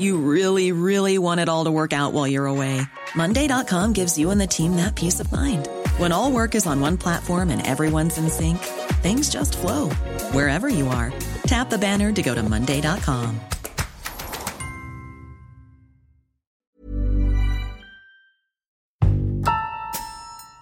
You 0.00 0.16
really, 0.16 0.72
really 0.72 1.18
want 1.18 1.40
it 1.40 1.48
all 1.50 1.66
to 1.66 1.70
work 1.70 1.92
out 1.92 2.14
while 2.14 2.26
you're 2.26 2.46
away. 2.46 2.80
Monday.com 3.14 3.92
gives 3.92 4.18
you 4.18 4.30
and 4.30 4.40
the 4.40 4.46
team 4.46 4.76
that 4.76 4.96
peace 4.96 5.20
of 5.20 5.30
mind. 5.30 5.68
When 5.98 6.10
all 6.10 6.32
work 6.32 6.54
is 6.54 6.66
on 6.66 6.80
one 6.80 6.96
platform 6.96 7.50
and 7.50 7.66
everyone's 7.66 8.16
in 8.16 8.30
sync, 8.30 8.56
things 9.02 9.28
just 9.28 9.58
flow 9.58 9.90
wherever 10.32 10.70
you 10.70 10.88
are. 10.88 11.12
Tap 11.42 11.68
the 11.68 11.76
banner 11.76 12.12
to 12.12 12.22
go 12.22 12.34
to 12.34 12.42
Monday.com. 12.42 13.38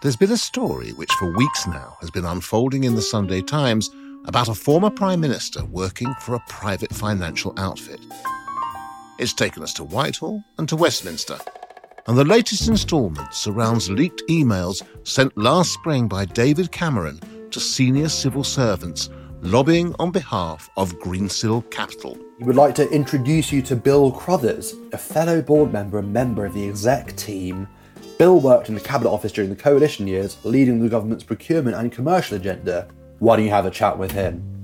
There's 0.02 0.16
been 0.16 0.32
a 0.32 0.36
story 0.36 0.90
which 0.90 1.12
for 1.12 1.36
weeks 1.36 1.66
now 1.66 1.96
has 2.00 2.10
been 2.10 2.24
unfolding 2.24 2.84
in 2.84 2.96
the 2.96 3.02
Sunday 3.02 3.42
Times 3.42 3.88
about 4.26 4.48
a 4.48 4.54
former 4.54 4.90
Prime 4.90 5.20
Minister 5.20 5.64
working 5.64 6.12
for 6.20 6.34
a 6.34 6.44
private 6.48 6.92
financial 6.92 7.52
outfit. 7.56 8.00
It's 9.18 9.32
taken 9.32 9.64
us 9.64 9.72
to 9.74 9.84
Whitehall 9.84 10.44
and 10.58 10.68
to 10.68 10.76
Westminster. 10.76 11.38
And 12.06 12.16
the 12.16 12.24
latest 12.24 12.68
instalment 12.68 13.34
surrounds 13.34 13.90
leaked 13.90 14.22
emails 14.28 14.86
sent 15.02 15.36
last 15.36 15.72
spring 15.72 16.06
by 16.06 16.24
David 16.24 16.70
Cameron 16.70 17.18
to 17.50 17.58
senior 17.58 18.08
civil 18.08 18.44
servants 18.44 19.10
lobbying 19.40 19.92
on 19.98 20.12
behalf 20.12 20.70
of 20.76 20.92
Greensill 21.00 21.68
Capital. 21.72 22.16
We 22.38 22.46
would 22.46 22.54
like 22.54 22.76
to 22.76 22.88
introduce 22.90 23.50
you 23.50 23.60
to 23.62 23.74
Bill 23.74 24.12
Crothers, 24.12 24.74
a 24.92 24.98
fellow 24.98 25.42
board 25.42 25.72
member 25.72 25.98
and 25.98 26.12
member 26.12 26.46
of 26.46 26.54
the 26.54 26.68
exec 26.68 27.16
team. 27.16 27.66
Bill 28.18 28.40
worked 28.40 28.68
in 28.68 28.76
the 28.76 28.80
Cabinet 28.80 29.10
Office 29.10 29.32
during 29.32 29.50
the 29.50 29.56
coalition 29.56 30.06
years, 30.06 30.36
leading 30.44 30.80
the 30.80 30.88
government's 30.88 31.24
procurement 31.24 31.76
and 31.76 31.90
commercial 31.90 32.36
agenda. 32.36 32.88
Why 33.18 33.34
don't 33.34 33.46
you 33.46 33.50
have 33.50 33.66
a 33.66 33.70
chat 33.70 33.98
with 33.98 34.12
him? 34.12 34.57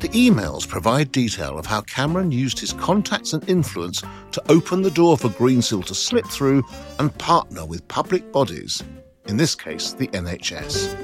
The 0.00 0.10
emails 0.10 0.68
provide 0.68 1.10
detail 1.10 1.58
of 1.58 1.64
how 1.64 1.80
Cameron 1.80 2.30
used 2.30 2.58
his 2.58 2.74
contacts 2.74 3.32
and 3.32 3.48
influence 3.48 4.02
to 4.32 4.42
open 4.50 4.82
the 4.82 4.90
door 4.90 5.16
for 5.16 5.30
Greensill 5.30 5.84
to 5.86 5.94
slip 5.94 6.26
through 6.26 6.62
and 6.98 7.16
partner 7.16 7.64
with 7.64 7.88
public 7.88 8.30
bodies, 8.30 8.84
in 9.26 9.38
this 9.38 9.54
case, 9.54 9.92
the 9.92 10.08
NHS. 10.08 10.94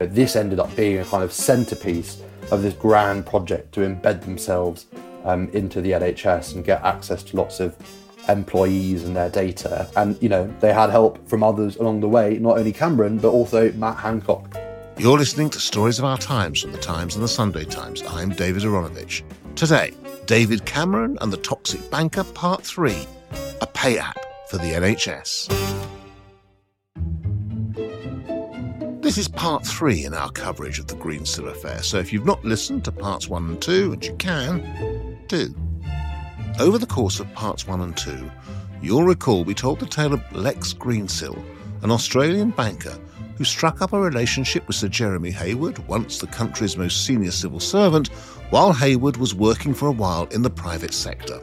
This 0.00 0.36
ended 0.36 0.60
up 0.60 0.74
being 0.76 0.98
a 0.98 1.04
kind 1.06 1.24
of 1.24 1.32
centerpiece 1.32 2.20
of 2.50 2.60
this 2.60 2.74
grand 2.74 3.24
project 3.24 3.72
to 3.72 3.80
embed 3.80 4.20
themselves 4.20 4.84
um, 5.24 5.48
into 5.54 5.80
the 5.80 5.92
NHS 5.92 6.56
and 6.56 6.64
get 6.64 6.82
access 6.82 7.22
to 7.22 7.36
lots 7.36 7.58
of 7.58 7.74
employees 8.28 9.04
and 9.04 9.16
their 9.16 9.30
data. 9.30 9.88
And, 9.96 10.20
you 10.22 10.28
know, 10.28 10.52
they 10.60 10.72
had 10.72 10.90
help 10.90 11.26
from 11.28 11.42
others 11.42 11.76
along 11.76 12.00
the 12.00 12.08
way, 12.08 12.38
not 12.38 12.58
only 12.58 12.72
Cameron, 12.72 13.18
but 13.18 13.30
also 13.30 13.72
Matt 13.72 13.96
Hancock. 13.96 14.56
You're 14.98 15.18
listening 15.18 15.48
to 15.50 15.60
Stories 15.60 15.98
of 15.98 16.04
Our 16.04 16.18
Times 16.18 16.60
from 16.60 16.72
the 16.72 16.78
Times 16.78 17.14
and 17.14 17.24
the 17.24 17.28
Sunday 17.28 17.64
Times. 17.64 18.02
I'm 18.06 18.30
David 18.30 18.62
Aaronovitch. 18.62 19.22
Today, 19.54 19.94
David 20.26 20.64
Cameron 20.66 21.16
and 21.20 21.32
the 21.32 21.38
Toxic 21.38 21.90
Banker, 21.90 22.24
Part 22.24 22.62
3 22.62 22.94
A 23.62 23.66
Pay 23.66 23.98
App 23.98 24.18
for 24.48 24.58
the 24.58 24.72
NHS. 24.72 25.48
This 29.00 29.16
is 29.16 29.26
part 29.26 29.66
three 29.66 30.04
in 30.04 30.14
our 30.14 30.30
coverage 30.30 30.78
of 30.78 30.86
the 30.86 30.94
Greensill 30.94 31.48
affair, 31.48 31.82
so 31.82 31.98
if 31.98 32.12
you've 32.12 32.26
not 32.26 32.44
listened 32.44 32.84
to 32.84 32.92
parts 32.92 33.26
one 33.26 33.48
and 33.48 33.62
two, 33.62 33.92
and 33.92 34.04
you 34.04 34.14
can, 34.16 35.18
do. 35.26 35.54
Over 36.58 36.78
the 36.78 36.86
course 36.86 37.20
of 37.20 37.32
parts 37.32 37.66
one 37.66 37.80
and 37.80 37.96
two, 37.96 38.30
you'll 38.82 39.04
recall 39.04 39.44
we 39.44 39.54
told 39.54 39.80
the 39.80 39.86
tale 39.86 40.12
of 40.12 40.32
Lex 40.32 40.74
Greensill, 40.74 41.42
an 41.82 41.90
Australian 41.90 42.50
banker 42.50 42.98
who 43.36 43.44
struck 43.44 43.80
up 43.80 43.94
a 43.94 43.98
relationship 44.00 44.66
with 44.66 44.76
Sir 44.76 44.88
Jeremy 44.88 45.30
Heywood, 45.30 45.78
once 45.88 46.18
the 46.18 46.26
country's 46.26 46.76
most 46.76 47.06
senior 47.06 47.30
civil 47.30 47.60
servant, 47.60 48.08
while 48.50 48.74
Heywood 48.74 49.16
was 49.16 49.34
working 49.34 49.72
for 49.72 49.86
a 49.86 49.92
while 49.92 50.26
in 50.26 50.42
the 50.42 50.50
private 50.50 50.92
sector. 50.92 51.40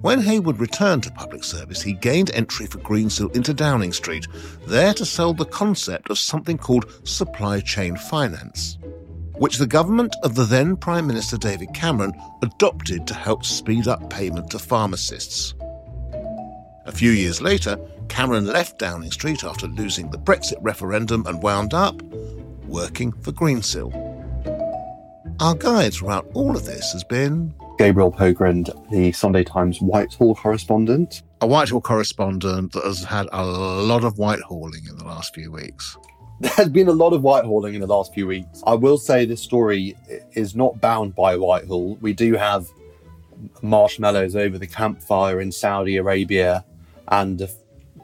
When 0.00 0.20
Heywood 0.20 0.60
returned 0.60 1.02
to 1.02 1.10
public 1.10 1.42
service, 1.42 1.82
he 1.82 1.94
gained 1.94 2.30
entry 2.32 2.66
for 2.66 2.78
Greensill 2.78 3.34
into 3.34 3.52
Downing 3.52 3.92
Street, 3.92 4.28
there 4.64 4.94
to 4.94 5.04
sell 5.04 5.34
the 5.34 5.44
concept 5.46 6.10
of 6.10 6.18
something 6.18 6.56
called 6.56 7.00
supply 7.02 7.58
chain 7.58 7.96
finance, 7.96 8.78
which 9.38 9.58
the 9.58 9.66
government 9.66 10.14
of 10.22 10.34
the 10.34 10.44
then 10.44 10.76
Prime 10.76 11.06
Minister 11.06 11.36
David 11.36 11.72
Cameron 11.74 12.12
adopted 12.42 13.06
to 13.06 13.14
help 13.14 13.44
speed 13.44 13.88
up 13.88 14.10
payment 14.10 14.50
to 14.50 14.58
pharmacists. 14.58 15.54
A 16.86 16.92
few 16.92 17.10
years 17.10 17.40
later, 17.40 17.78
Cameron 18.08 18.46
left 18.46 18.78
Downing 18.78 19.10
Street 19.10 19.44
after 19.44 19.66
losing 19.66 20.10
the 20.10 20.18
Brexit 20.18 20.56
referendum 20.60 21.24
and 21.26 21.42
wound 21.42 21.74
up 21.74 22.00
working 22.66 23.12
for 23.12 23.32
Greensill. 23.32 23.92
Our 25.40 25.54
guide 25.54 25.94
throughout 25.94 26.26
all 26.34 26.56
of 26.56 26.64
this 26.64 26.92
has 26.92 27.04
been 27.04 27.54
Gabriel 27.78 28.10
Pogrund, 28.10 28.70
the 28.90 29.12
Sunday 29.12 29.44
Times 29.44 29.80
Whitehall 29.80 30.34
correspondent. 30.34 31.22
a 31.40 31.46
Whitehall 31.46 31.80
correspondent 31.80 32.72
that 32.72 32.84
has 32.84 33.04
had 33.04 33.28
a 33.30 33.44
lot 33.44 34.02
of 34.02 34.16
Whitehalling 34.16 34.88
in 34.88 34.96
the 34.98 35.04
last 35.04 35.32
few 35.34 35.52
weeks. 35.52 35.96
There's 36.40 36.68
been 36.68 36.88
a 36.88 36.92
lot 36.92 37.12
of 37.12 37.22
Whitehalling 37.22 37.74
in 37.74 37.80
the 37.80 37.86
last 37.86 38.14
few 38.14 38.26
weeks. 38.26 38.62
I 38.66 38.74
will 38.74 38.98
say 38.98 39.24
this 39.24 39.42
story 39.42 39.96
is 40.34 40.54
not 40.54 40.80
bound 40.80 41.14
by 41.16 41.36
Whitehall. 41.36 41.96
We 42.00 42.12
do 42.12 42.34
have 42.34 42.68
marshmallows 43.60 44.36
over 44.36 44.56
the 44.56 44.66
campfire 44.66 45.40
in 45.40 45.50
Saudi 45.50 45.96
Arabia 45.96 46.64
and 47.08 47.40
a 47.40 47.48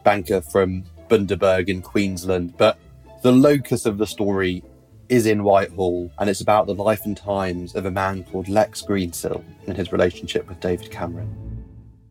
banker 0.03 0.41
from 0.41 0.85
Bundaberg 1.09 1.69
in 1.69 1.81
Queensland, 1.81 2.57
but 2.57 2.79
the 3.23 3.33
locus 3.33 3.87
of 3.87 3.99
the 3.99 4.07
story 4.07 4.65
is 5.09 5.27
in 5.27 5.45
Whitehall, 5.45 6.11
and 6.19 6.29
it's 6.29 6.41
about 6.41 6.67
the 6.67 6.75
life 6.75 7.05
and 7.05 7.17
times 7.17 7.75
of 7.75 7.87
a 7.87 7.91
man 7.91 8.25
called 8.25 8.49
Lex 8.49 8.83
Greensill 8.83 9.45
and 9.67 9.77
his 9.77 9.93
relationship 9.93 10.49
with 10.49 10.61
David 10.61 10.91
Cameron. 10.91 11.65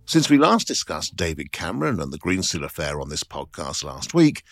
Since 0.05 0.29
we 0.29 0.37
last 0.37 0.67
discussed 0.67 1.15
David 1.15 1.51
Cameron 1.51 1.99
and 1.99 2.13
the 2.13 2.19
Greensill 2.19 2.63
affair 2.63 3.01
on 3.01 3.09
this 3.09 3.23
podcast 3.23 3.83
last 3.83 4.13
week, 4.13 4.43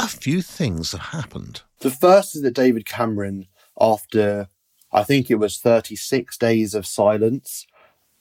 a 0.00 0.08
few 0.08 0.40
things 0.40 0.92
have 0.92 1.00
happened. 1.00 1.62
The 1.80 1.90
first 1.90 2.34
is 2.34 2.42
that 2.42 2.54
David 2.54 2.86
Cameron, 2.86 3.46
after 3.78 4.48
I 4.92 5.02
think 5.04 5.30
it 5.30 5.36
was 5.36 5.58
36 5.58 6.36
days 6.38 6.74
of 6.74 6.86
silence, 6.86 7.66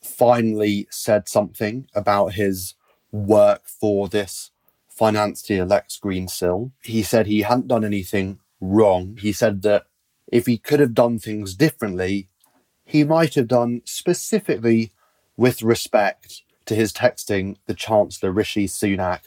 finally 0.02 0.88
said 0.92 1.28
something 1.30 1.88
about 1.96 2.34
his 2.34 2.76
work 3.12 3.64
for 3.66 4.08
this 4.08 4.52
financier 4.88 5.66
Lex 5.66 6.00
Greensill. 6.04 6.72
He 6.84 7.02
said 7.02 7.28
he 7.28 7.42
hadn't 7.42 7.68
done 7.68 7.86
anything 7.86 8.40
wrong. 8.60 9.18
He 9.20 9.32
said 9.32 9.62
that 9.62 9.86
if 10.28 10.46
he 10.46 10.58
could 10.58 10.80
have 10.80 10.94
done 10.94 11.18
things 11.18 11.56
differently, 11.56 12.28
he 12.84 13.04
might 13.04 13.36
have 13.36 13.48
done 13.48 13.82
specifically 13.86 14.92
with 15.38 15.64
respect 15.64 16.44
to 16.66 16.76
his 16.76 16.92
texting 16.92 17.56
the 17.66 17.74
Chancellor 17.74 18.32
Rishi 18.32 18.68
Sunak 18.68 19.22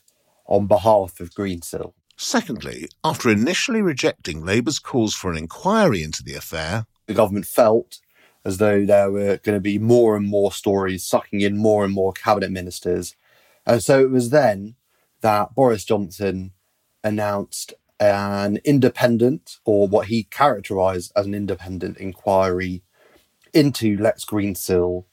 on 0.46 0.66
behalf 0.66 1.18
of 1.18 1.34
Greensill. 1.34 1.94
Secondly, 2.16 2.88
after 3.02 3.30
initially 3.30 3.82
rejecting 3.82 4.44
Labour's 4.44 4.78
calls 4.78 5.14
for 5.14 5.30
an 5.30 5.38
inquiry 5.38 6.02
into 6.02 6.22
the 6.22 6.34
affair, 6.34 6.86
The 7.06 7.14
government 7.14 7.46
felt 7.46 7.98
as 8.44 8.58
though 8.58 8.84
there 8.84 9.10
were 9.10 9.38
going 9.38 9.56
to 9.56 9.60
be 9.60 9.78
more 9.78 10.16
and 10.16 10.26
more 10.26 10.52
stories 10.52 11.04
sucking 11.04 11.40
in 11.40 11.56
more 11.56 11.84
and 11.84 11.92
more 11.92 12.12
cabinet 12.12 12.50
ministers. 12.50 13.16
And 13.66 13.82
so 13.82 14.00
it 14.00 14.10
was 14.10 14.30
then 14.30 14.76
that 15.20 15.54
Boris 15.54 15.84
Johnson 15.84 16.52
announced 17.04 17.74
an 18.00 18.58
independent, 18.64 19.58
or 19.64 19.86
what 19.86 20.08
he 20.08 20.24
characterised 20.24 21.12
as 21.14 21.26
an 21.26 21.34
independent 21.34 21.98
inquiry 21.98 22.82
into 23.52 23.96
Lex 23.96 24.24
Greensill 24.24 25.04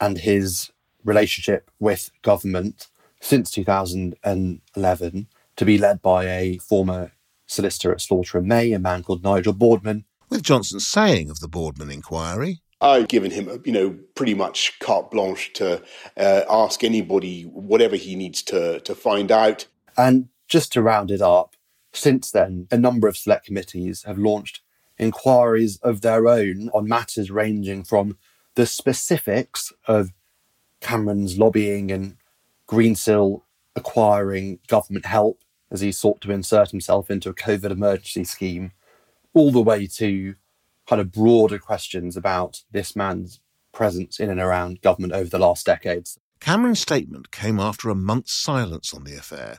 and 0.00 0.18
his 0.18 0.70
relationship 1.04 1.70
with 1.80 2.10
government 2.22 2.88
since 3.20 3.50
2011 3.50 5.26
to 5.60 5.66
be 5.66 5.76
led 5.76 6.00
by 6.00 6.24
a 6.24 6.56
former 6.56 7.12
solicitor 7.44 7.92
at 7.92 8.00
Slaughter 8.00 8.38
and 8.38 8.46
May, 8.46 8.72
a 8.72 8.78
man 8.78 9.02
called 9.02 9.22
Nigel 9.22 9.52
Boardman. 9.52 10.06
with 10.30 10.42
Johnson 10.42 10.80
saying 10.80 11.28
of 11.28 11.40
the 11.40 11.48
Boardman 11.48 11.90
inquiry, 11.90 12.62
I've 12.80 13.08
given 13.08 13.30
him, 13.30 13.62
you 13.66 13.72
know, 13.72 13.98
pretty 14.14 14.32
much 14.32 14.78
carte 14.80 15.10
blanche 15.10 15.52
to 15.56 15.82
uh, 16.16 16.44
ask 16.48 16.82
anybody 16.82 17.42
whatever 17.42 17.96
he 17.96 18.16
needs 18.16 18.42
to 18.44 18.80
to 18.80 18.94
find 18.94 19.30
out. 19.30 19.66
And 19.98 20.30
just 20.48 20.72
to 20.72 20.80
round 20.80 21.10
it 21.10 21.20
up, 21.20 21.56
since 21.92 22.30
then, 22.30 22.66
a 22.70 22.78
number 22.78 23.06
of 23.06 23.18
select 23.18 23.44
committees 23.44 24.04
have 24.04 24.16
launched 24.16 24.62
inquiries 24.96 25.76
of 25.82 26.00
their 26.00 26.26
own 26.26 26.70
on 26.72 26.88
matters 26.88 27.30
ranging 27.30 27.84
from 27.84 28.16
the 28.54 28.64
specifics 28.64 29.74
of 29.86 30.10
Cameron's 30.80 31.36
lobbying 31.36 31.92
and 31.92 32.16
Greensill 32.66 33.42
acquiring 33.76 34.58
government 34.66 35.04
help 35.04 35.42
as 35.70 35.80
he 35.80 35.92
sought 35.92 36.20
to 36.22 36.32
insert 36.32 36.70
himself 36.70 37.10
into 37.10 37.30
a 37.30 37.34
COVID 37.34 37.70
emergency 37.70 38.24
scheme, 38.24 38.72
all 39.34 39.52
the 39.52 39.62
way 39.62 39.86
to 39.86 40.34
kind 40.86 41.00
of 41.00 41.12
broader 41.12 41.58
questions 41.58 42.16
about 42.16 42.62
this 42.70 42.96
man's 42.96 43.40
presence 43.72 44.18
in 44.18 44.30
and 44.30 44.40
around 44.40 44.82
government 44.82 45.12
over 45.12 45.30
the 45.30 45.38
last 45.38 45.66
decades. 45.66 46.18
Cameron's 46.40 46.80
statement 46.80 47.30
came 47.30 47.60
after 47.60 47.90
a 47.90 47.94
month's 47.94 48.32
silence 48.32 48.92
on 48.94 49.04
the 49.04 49.14
affair, 49.14 49.58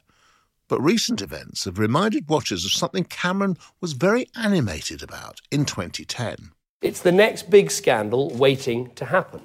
but 0.68 0.82
recent 0.82 1.22
events 1.22 1.66
have 1.66 1.80
reminded 1.80 2.30
watchers 2.30 2.66
of 2.66 2.72
something 2.72 3.04
Cameron 3.04 3.58
was 3.80 3.94
very 3.94 4.28
animated 4.36 5.04
about 5.04 5.40
in 5.52 5.64
2010. 5.66 6.52
It's 6.82 7.02
the 7.02 7.12
next 7.12 7.50
big 7.50 7.70
scandal 7.70 8.32
waiting 8.32 8.90
to 8.96 9.06
happen. 9.06 9.42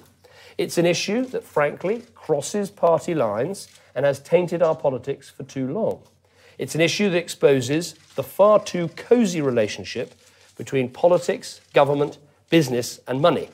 It's 0.57 0.79
an 0.79 0.87
issue 0.87 1.27
that, 1.27 1.45
frankly, 1.45 2.03
crosses 2.15 2.71
party 2.71 3.15
lines 3.15 3.69
and 3.95 4.07
has 4.07 4.21
tainted 4.21 4.63
our 4.63 4.75
politics 4.75 5.29
for 5.29 5.43
too 5.43 5.71
long. 5.71 6.03
It's 6.59 6.75
an 6.75 6.81
issue 6.81 7.11
that 7.11 7.19
exposes 7.19 7.95
the 8.15 8.23
far 8.23 8.63
too 8.63 8.89
cosy 8.97 9.41
relationship 9.41 10.15
between 10.57 10.89
politics, 10.89 11.61
government, 11.75 12.19
business, 12.51 13.01
and 13.07 13.21
money. 13.21 13.51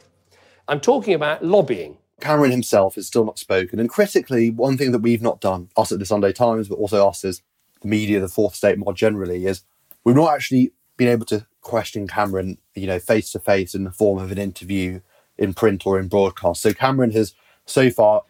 I'm 0.69 0.81
talking 0.81 1.15
about 1.15 1.45
lobbying. 1.45 1.99
Cameron 2.21 2.53
himself 2.53 2.95
has 2.95 3.09
still 3.09 3.25
not 3.25 3.39
spoken. 3.39 3.81
And 3.81 3.89
critically, 3.89 4.51
one 4.51 4.79
thing 4.79 4.93
that 4.93 5.01
we've 5.01 5.23
not 5.23 5.41
done, 5.41 5.71
us 5.77 5.91
at 5.91 5.99
the 5.99 6.07
Sunday 6.07 6.33
Times, 6.33 6.69
but 6.69 6.77
also 6.77 7.09
us 7.09 7.25
as 7.25 7.43
the 7.81 7.89
media, 7.89 8.21
the 8.21 8.29
fourth 8.29 8.55
estate 8.55 8.79
more 8.79 8.95
generally, 8.95 9.47
is 9.47 9.63
we've 10.05 10.15
not 10.15 10.33
actually 10.33 10.73
been 10.97 11.09
able 11.09 11.27
to 11.27 11.47
question 11.63 12.07
Cameron, 12.07 12.59
you 12.75 12.87
know, 12.87 13.01
face 13.01 13.33
to 13.33 13.41
face 13.41 13.75
in 13.75 13.83
the 13.83 13.91
form 13.91 14.23
of 14.23 14.31
an 14.31 14.39
interview 14.39 15.01
in 15.37 15.53
print 15.55 15.85
or 15.85 15.99
in 15.99 16.07
broadcast. 16.07 16.63
So 16.63 16.73
Cameron 16.73 17.11
has 17.11 17.35
so 17.67 17.91
far 17.91 18.23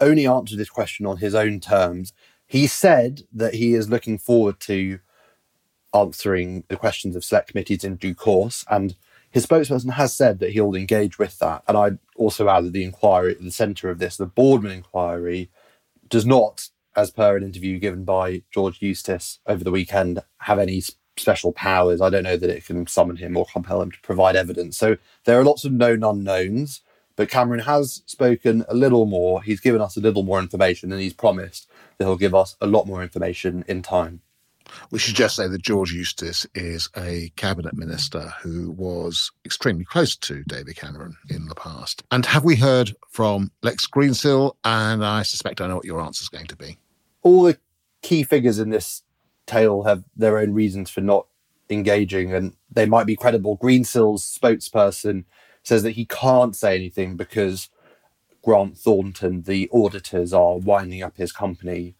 only 0.00 0.26
answered 0.26 0.58
this 0.58 0.70
question 0.70 1.06
on 1.06 1.18
his 1.18 1.34
own 1.34 1.60
terms. 1.60 2.12
He 2.54 2.68
said 2.68 3.22
that 3.32 3.54
he 3.54 3.74
is 3.74 3.90
looking 3.90 4.16
forward 4.16 4.60
to 4.60 5.00
answering 5.92 6.62
the 6.68 6.76
questions 6.76 7.16
of 7.16 7.24
select 7.24 7.48
committees 7.48 7.82
in 7.82 7.96
due 7.96 8.14
course. 8.14 8.64
And 8.70 8.94
his 9.28 9.44
spokesperson 9.44 9.94
has 9.94 10.14
said 10.14 10.38
that 10.38 10.52
he'll 10.52 10.76
engage 10.76 11.18
with 11.18 11.40
that. 11.40 11.64
And 11.66 11.76
I 11.76 11.98
also 12.14 12.48
added 12.48 12.72
the 12.72 12.84
inquiry 12.84 13.32
at 13.32 13.42
the 13.42 13.50
centre 13.50 13.90
of 13.90 13.98
this, 13.98 14.16
the 14.16 14.26
Boardman 14.26 14.70
inquiry, 14.70 15.50
does 16.08 16.24
not, 16.24 16.68
as 16.94 17.10
per 17.10 17.36
an 17.36 17.42
interview 17.42 17.80
given 17.80 18.04
by 18.04 18.42
George 18.52 18.80
Eustice 18.80 19.40
over 19.48 19.64
the 19.64 19.72
weekend, 19.72 20.20
have 20.42 20.60
any 20.60 20.80
special 21.16 21.50
powers. 21.50 22.00
I 22.00 22.08
don't 22.08 22.22
know 22.22 22.36
that 22.36 22.50
it 22.50 22.66
can 22.66 22.86
summon 22.86 23.16
him 23.16 23.36
or 23.36 23.46
compel 23.46 23.82
him 23.82 23.90
to 23.90 24.00
provide 24.00 24.36
evidence. 24.36 24.76
So 24.76 24.96
there 25.24 25.40
are 25.40 25.44
lots 25.44 25.64
of 25.64 25.72
known 25.72 26.04
unknowns. 26.04 26.82
But 27.16 27.30
Cameron 27.30 27.60
has 27.60 28.02
spoken 28.06 28.64
a 28.68 28.74
little 28.74 29.06
more. 29.06 29.42
He's 29.42 29.60
given 29.60 29.80
us 29.80 29.96
a 29.96 30.00
little 30.00 30.24
more 30.24 30.40
information 30.40 30.92
and 30.92 31.00
he's 31.00 31.12
promised 31.12 31.68
that 31.98 32.04
he'll 32.04 32.16
give 32.16 32.34
us 32.34 32.56
a 32.60 32.66
lot 32.66 32.86
more 32.86 33.02
information 33.02 33.64
in 33.68 33.82
time. 33.82 34.20
We 34.90 34.98
should 34.98 35.14
just 35.14 35.36
say 35.36 35.46
that 35.46 35.62
George 35.62 35.92
Eustice 35.92 36.46
is 36.54 36.88
a 36.96 37.30
cabinet 37.36 37.74
minister 37.74 38.32
who 38.40 38.70
was 38.72 39.30
extremely 39.44 39.84
close 39.84 40.16
to 40.16 40.42
David 40.44 40.76
Cameron 40.76 41.16
in 41.28 41.46
the 41.46 41.54
past. 41.54 42.02
And 42.10 42.24
have 42.26 42.44
we 42.44 42.56
heard 42.56 42.94
from 43.10 43.50
Lex 43.62 43.86
Greensill? 43.86 44.54
And 44.64 45.04
I 45.04 45.22
suspect 45.22 45.60
I 45.60 45.66
know 45.66 45.76
what 45.76 45.84
your 45.84 46.00
answer 46.00 46.22
is 46.22 46.28
going 46.28 46.46
to 46.46 46.56
be. 46.56 46.78
All 47.22 47.42
the 47.42 47.58
key 48.02 48.22
figures 48.22 48.58
in 48.58 48.70
this 48.70 49.02
tale 49.46 49.82
have 49.82 50.04
their 50.16 50.38
own 50.38 50.52
reasons 50.52 50.90
for 50.90 51.00
not 51.00 51.26
engaging, 51.70 52.32
and 52.32 52.54
they 52.70 52.86
might 52.86 53.06
be 53.06 53.16
credible. 53.16 53.58
Greensill's 53.58 54.24
spokesperson 54.24 55.24
says 55.62 55.82
that 55.82 55.92
he 55.92 56.04
can't 56.04 56.54
say 56.54 56.74
anything 56.74 57.16
because 57.16 57.68
Grant 58.44 58.76
Thornton, 58.76 59.42
the 59.42 59.70
auditors, 59.72 60.32
are 60.34 60.58
winding 60.58 61.02
up 61.02 61.16
his 61.16 61.32
company 61.32 61.94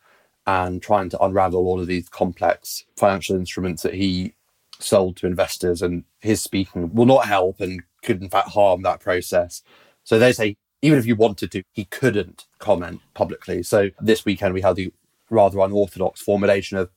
and 0.47 0.83
trying 0.83 1.09
to 1.09 1.23
unravel 1.23 1.67
all 1.67 1.81
of 1.81 1.87
these 1.87 2.09
complex 2.09 2.85
financial 2.97 3.35
instruments 3.35 3.83
that 3.83 3.95
he 3.95 4.35
sold 4.79 5.17
to 5.17 5.27
investors. 5.27 5.81
And 5.81 6.05
his 6.21 6.43
speaking 6.43 6.95
will 6.95 7.07
not 7.07 7.27
help 7.27 7.61
and 7.61 7.83
could, 8.03 8.23
in 8.23 8.29
fact, 8.29 8.51
harm 8.51 8.83
that 8.83 9.01
process. 9.01 9.63
So 10.05 10.19
they 10.19 10.33
say, 10.33 10.57
even 10.83 10.99
if 10.99 11.07
you 11.07 11.17
wanted 11.17 11.51
to, 11.53 11.63
he 11.73 11.87
couldn't 11.87 12.45
comment 12.59 13.01
publicly. 13.15 13.63
So 13.63 13.91
this 13.99 14.27
weekend, 14.27 14.53
we 14.53 14.61
had 14.61 14.77
the 14.77 14.93
rather 15.31 15.61
unorthodox 15.61 16.21
formulation 16.21 16.77
of 16.77 16.91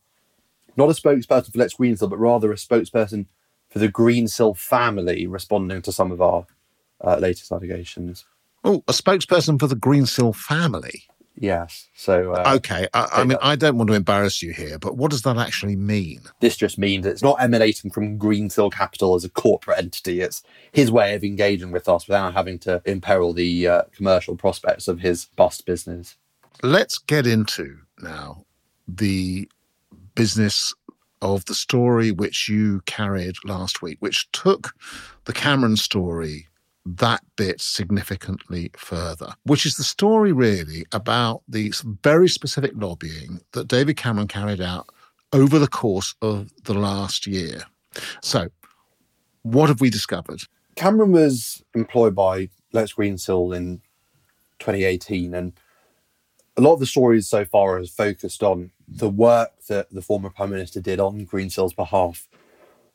not 0.76 0.90
a 0.90 0.94
spokesperson 0.94 1.54
for 1.54 1.60
Lex 1.60 1.76
Greensill, 1.76 2.10
but 2.10 2.20
rather 2.20 2.52
a 2.52 2.56
spokesperson 2.56 3.28
for 3.70 3.80
the 3.80 3.88
Greensill 3.88 4.58
family 4.58 5.26
responding 5.26 5.82
to 5.84 5.94
some 5.94 6.12
of 6.12 6.22
our 6.22 6.46
uh, 7.00 7.16
latest 7.18 7.52
allegations. 7.52 8.26
Oh, 8.64 8.84
a 8.88 8.92
spokesperson 8.92 9.60
for 9.60 9.68
the 9.68 9.76
Greensill 9.76 10.36
family. 10.36 11.04
Yes. 11.40 11.88
So 11.96 12.34
uh, 12.34 12.56
okay. 12.56 12.88
I, 12.94 13.08
I 13.18 13.24
mean, 13.24 13.38
I 13.42 13.56
don't 13.56 13.78
want 13.78 13.90
to 13.90 13.94
embarrass 13.94 14.42
you 14.42 14.54
here, 14.54 14.80
but 14.80 14.98
what 14.98 15.12
does 15.12 15.22
that 15.22 15.38
actually 15.38 15.76
mean? 15.76 16.22
This 16.40 16.58
just 16.58 16.80
means 16.80 17.06
it's 17.06 17.22
not 17.22 17.42
emanating 17.42 17.92
from 17.92 18.18
Greensill 18.18 18.72
Capital 18.72 19.14
as 19.14 19.24
a 19.24 19.30
corporate 19.30 19.78
entity. 19.78 20.22
It's 20.22 20.42
his 20.72 20.92
way 20.92 21.14
of 21.14 21.24
engaging 21.24 21.72
with 21.72 21.88
us 21.88 22.08
without 22.08 22.34
having 22.34 22.58
to 22.60 22.82
imperil 22.86 23.34
the 23.34 23.68
uh, 23.68 23.82
commercial 23.96 24.36
prospects 24.36 24.88
of 24.88 25.00
his 25.00 25.26
bust 25.36 25.66
business. 25.66 26.16
Let's 26.64 26.98
get 26.98 27.28
into 27.28 27.78
now 28.00 28.46
the 28.88 29.48
business 30.16 30.74
of 31.22 31.46
the 31.46 31.54
story 31.54 32.12
which 32.12 32.50
you 32.50 32.82
carried 32.88 33.36
last 33.46 33.82
week, 33.82 33.98
which 34.00 34.32
took 34.32 34.74
the 35.26 35.34
Cameron 35.34 35.78
story 35.78 36.47
that 36.96 37.22
bit 37.36 37.60
significantly 37.60 38.72
further, 38.78 39.34
which 39.44 39.66
is 39.66 39.76
the 39.76 39.84
story 39.84 40.32
really 40.32 40.86
about 40.92 41.42
the 41.48 41.74
very 42.04 42.30
specific 42.30 42.72
lobbying 42.76 43.42
that 43.52 43.68
David 43.68 43.98
Cameron 43.98 44.28
carried 44.28 44.62
out 44.62 44.90
over 45.34 45.60
the 45.60 45.68
course 45.68 46.16
of 46.22 46.52
the 46.64 46.74
last 46.74 47.28
year. 47.28 47.64
So, 48.22 48.48
what 49.44 49.70
have 49.70 49.82
we 49.82 49.90
discovered? 49.90 50.42
Cameron 50.76 51.12
was 51.12 51.64
employed 51.74 52.16
by 52.16 52.50
Lex 52.72 52.94
Greensill 52.94 53.56
in 53.56 53.82
2018, 54.60 55.34
and 55.34 55.54
a 56.56 56.62
lot 56.62 56.74
of 56.74 56.80
the 56.80 56.86
stories 56.86 57.28
so 57.28 57.46
far 57.46 57.78
has 57.78 57.90
focused 57.90 58.44
on 58.44 58.72
the 58.88 59.10
work 59.10 59.52
that 59.68 59.90
the 59.92 60.02
former 60.02 60.30
Prime 60.30 60.52
Minister 60.52 60.80
did 60.80 61.00
on 61.00 61.26
Greensill's 61.26 61.74
behalf 61.74 62.28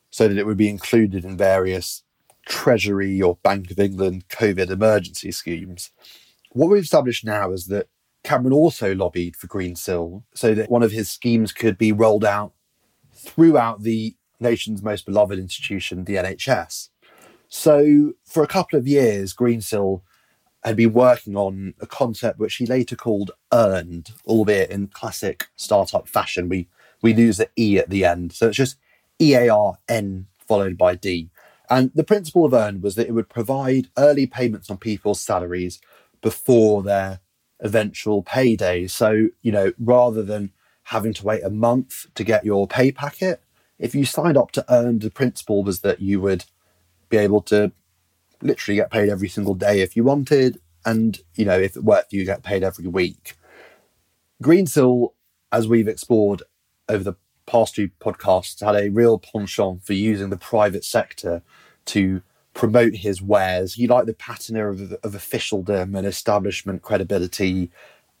so 0.09 0.27
that 0.27 0.37
it 0.37 0.45
would 0.45 0.57
be 0.57 0.69
included 0.69 1.25
in 1.25 1.37
various 1.37 2.03
Treasury 2.45 3.21
or 3.21 3.37
Bank 3.43 3.71
of 3.71 3.79
England 3.79 4.27
COVID 4.29 4.69
emergency 4.69 5.31
schemes. 5.31 5.91
What 6.51 6.69
we've 6.69 6.83
established 6.83 7.25
now 7.25 7.51
is 7.51 7.65
that 7.67 7.87
Cameron 8.23 8.53
also 8.53 8.95
lobbied 8.95 9.35
for 9.35 9.47
Greensill 9.47 10.23
so 10.33 10.53
that 10.53 10.69
one 10.69 10.83
of 10.83 10.91
his 10.91 11.09
schemes 11.09 11.51
could 11.51 11.77
be 11.77 11.91
rolled 11.91 12.23
out 12.23 12.53
throughout 13.13 13.83
the 13.83 14.15
nation's 14.39 14.81
most 14.81 15.05
beloved 15.05 15.39
institution, 15.39 16.05
the 16.05 16.15
NHS. 16.15 16.89
So, 17.49 18.13
for 18.25 18.43
a 18.43 18.47
couple 18.47 18.79
of 18.79 18.87
years, 18.87 19.33
Greensill 19.33 20.01
had 20.63 20.75
been 20.75 20.93
working 20.93 21.35
on 21.35 21.73
a 21.79 21.85
concept 21.85 22.39
which 22.39 22.55
he 22.55 22.65
later 22.65 22.95
called 22.95 23.31
Earnd, 23.51 24.11
albeit 24.25 24.69
in 24.69 24.87
classic 24.87 25.47
startup 25.55 26.07
fashion. 26.07 26.49
We 26.49 26.67
we 27.01 27.13
lose 27.13 27.37
the 27.37 27.49
E 27.57 27.77
at 27.77 27.89
the 27.89 28.05
end. 28.05 28.31
So 28.31 28.47
it's 28.47 28.57
just 28.57 28.77
E 29.19 29.35
A 29.35 29.49
R 29.49 29.77
N 29.87 30.27
followed 30.47 30.77
by 30.77 30.95
D. 30.95 31.29
And 31.73 31.89
the 31.95 32.03
principle 32.03 32.45
of 32.45 32.53
Earn 32.53 32.81
was 32.81 32.93
that 32.95 33.07
it 33.07 33.13
would 33.13 33.29
provide 33.29 33.87
early 33.97 34.27
payments 34.27 34.69
on 34.69 34.77
people's 34.77 35.19
salaries 35.19 35.81
before 36.21 36.83
their 36.83 37.19
eventual 37.61 38.21
payday. 38.21 38.85
So, 38.85 39.29
you 39.41 39.51
know, 39.51 39.73
rather 39.79 40.21
than 40.21 40.51
having 40.83 41.13
to 41.13 41.25
wait 41.25 41.43
a 41.43 41.49
month 41.49 42.13
to 42.13 42.23
get 42.23 42.45
your 42.45 42.67
pay 42.67 42.91
packet, 42.91 43.41
if 43.79 43.95
you 43.95 44.05
signed 44.05 44.37
up 44.37 44.51
to 44.51 44.63
Earn, 44.71 44.99
the 44.99 45.09
principle 45.09 45.63
was 45.63 45.79
that 45.79 45.99
you 45.99 46.21
would 46.21 46.45
be 47.09 47.17
able 47.17 47.41
to 47.41 47.71
literally 48.39 48.75
get 48.75 48.91
paid 48.91 49.09
every 49.09 49.27
single 49.27 49.55
day 49.55 49.81
if 49.81 49.95
you 49.95 50.03
wanted. 50.03 50.59
And, 50.85 51.21
you 51.33 51.43
know, 51.43 51.57
if 51.57 51.75
it 51.75 51.83
worked, 51.83 52.13
you 52.13 52.23
get 52.23 52.43
paid 52.43 52.63
every 52.63 52.85
week. 52.85 53.33
Greensill, 54.43 55.13
as 55.51 55.67
we've 55.67 55.87
explored 55.87 56.43
over 56.87 57.03
the 57.03 57.15
past 57.53 57.75
two 57.75 57.89
podcasts 58.01 58.65
had 58.65 58.75
a 58.75 58.89
real 58.89 59.19
penchant 59.19 59.85
for 59.85 59.93
using 59.93 60.31
the 60.31 60.37
private 60.37 60.83
sector 60.83 61.43
to 61.85 62.23
promote 62.55 62.95
his 62.95 63.21
wares. 63.21 63.75
He 63.75 63.85
liked 63.85 64.07
the 64.07 64.15
patina 64.15 64.71
of, 64.71 64.93
of 65.03 65.13
officialdom 65.13 65.95
and 65.95 66.07
establishment 66.07 66.81
credibility. 66.81 67.69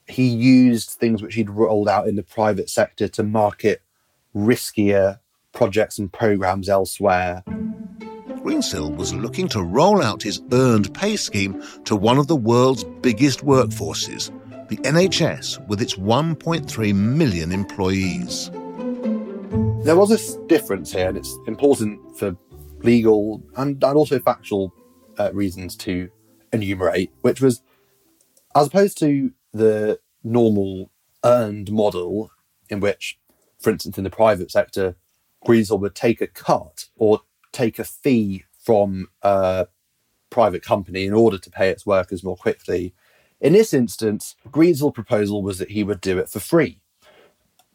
He 0.07 0.27
used 0.27 0.91
things 0.91 1.23
which 1.23 1.33
he'd 1.33 1.49
rolled 1.49 1.89
out 1.89 2.07
in 2.07 2.15
the 2.15 2.21
private 2.21 2.69
sector 2.69 3.07
to 3.07 3.23
market 3.23 3.81
riskier 4.35 5.17
projects 5.51 5.97
and 5.97 6.13
programs 6.13 6.69
elsewhere. 6.69 7.43
Greensill 7.47 8.95
was 8.95 9.15
looking 9.15 9.47
to 9.47 9.63
roll 9.63 10.03
out 10.03 10.21
his 10.21 10.41
Earnd 10.51 10.93
pay 10.93 11.15
scheme 11.15 11.63
to 11.85 11.95
one 11.95 12.19
of 12.19 12.27
the 12.27 12.35
world's 12.35 12.83
biggest 12.83 13.43
workforces, 13.43 14.29
the 14.69 14.77
NHS, 14.77 15.67
with 15.67 15.81
its 15.81 15.95
1.3 15.95 16.93
million 16.93 17.51
employees. 17.51 18.51
There 19.83 19.97
was 19.97 20.07
this 20.07 20.35
difference 20.47 20.93
here, 20.93 21.09
and 21.09 21.17
it's 21.17 21.37
important 21.45 22.17
for 22.17 22.37
legal 22.83 23.43
and, 23.57 23.83
and 23.83 23.97
also 23.97 24.17
factual 24.17 24.73
uh, 25.19 25.33
reasons 25.33 25.75
to 25.77 26.09
enumerate, 26.53 27.11
which 27.19 27.41
was 27.41 27.61
as 28.55 28.67
opposed 28.67 28.97
to 28.99 29.33
the 29.51 29.99
normal 30.23 30.89
Earnd 31.25 31.69
model 31.69 32.31
in 32.69 32.79
which, 32.79 33.19
for 33.59 33.71
instance, 33.71 33.97
in 33.97 34.05
the 34.05 34.09
private 34.09 34.51
sector, 34.51 34.95
Greensill 35.45 35.81
would 35.81 35.95
take 35.95 36.21
a 36.21 36.27
cut 36.27 36.85
or 36.95 37.19
take 37.51 37.77
a 37.77 37.83
fee 37.83 38.45
from 38.57 39.07
a 39.21 39.67
private 40.29 40.63
company 40.63 41.05
in 41.05 41.13
order 41.13 41.37
to 41.37 41.51
pay 41.51 41.69
its 41.69 41.85
workers 41.85 42.23
more 42.23 42.37
quickly. 42.37 42.93
In 43.41 43.51
this 43.51 43.73
instance, 43.73 44.37
Greensill's 44.49 44.93
proposal 44.93 45.43
was 45.43 45.59
that 45.59 45.71
he 45.71 45.83
would 45.83 45.99
do 45.99 46.19
it 46.19 46.29
for 46.29 46.39
free. 46.39 46.79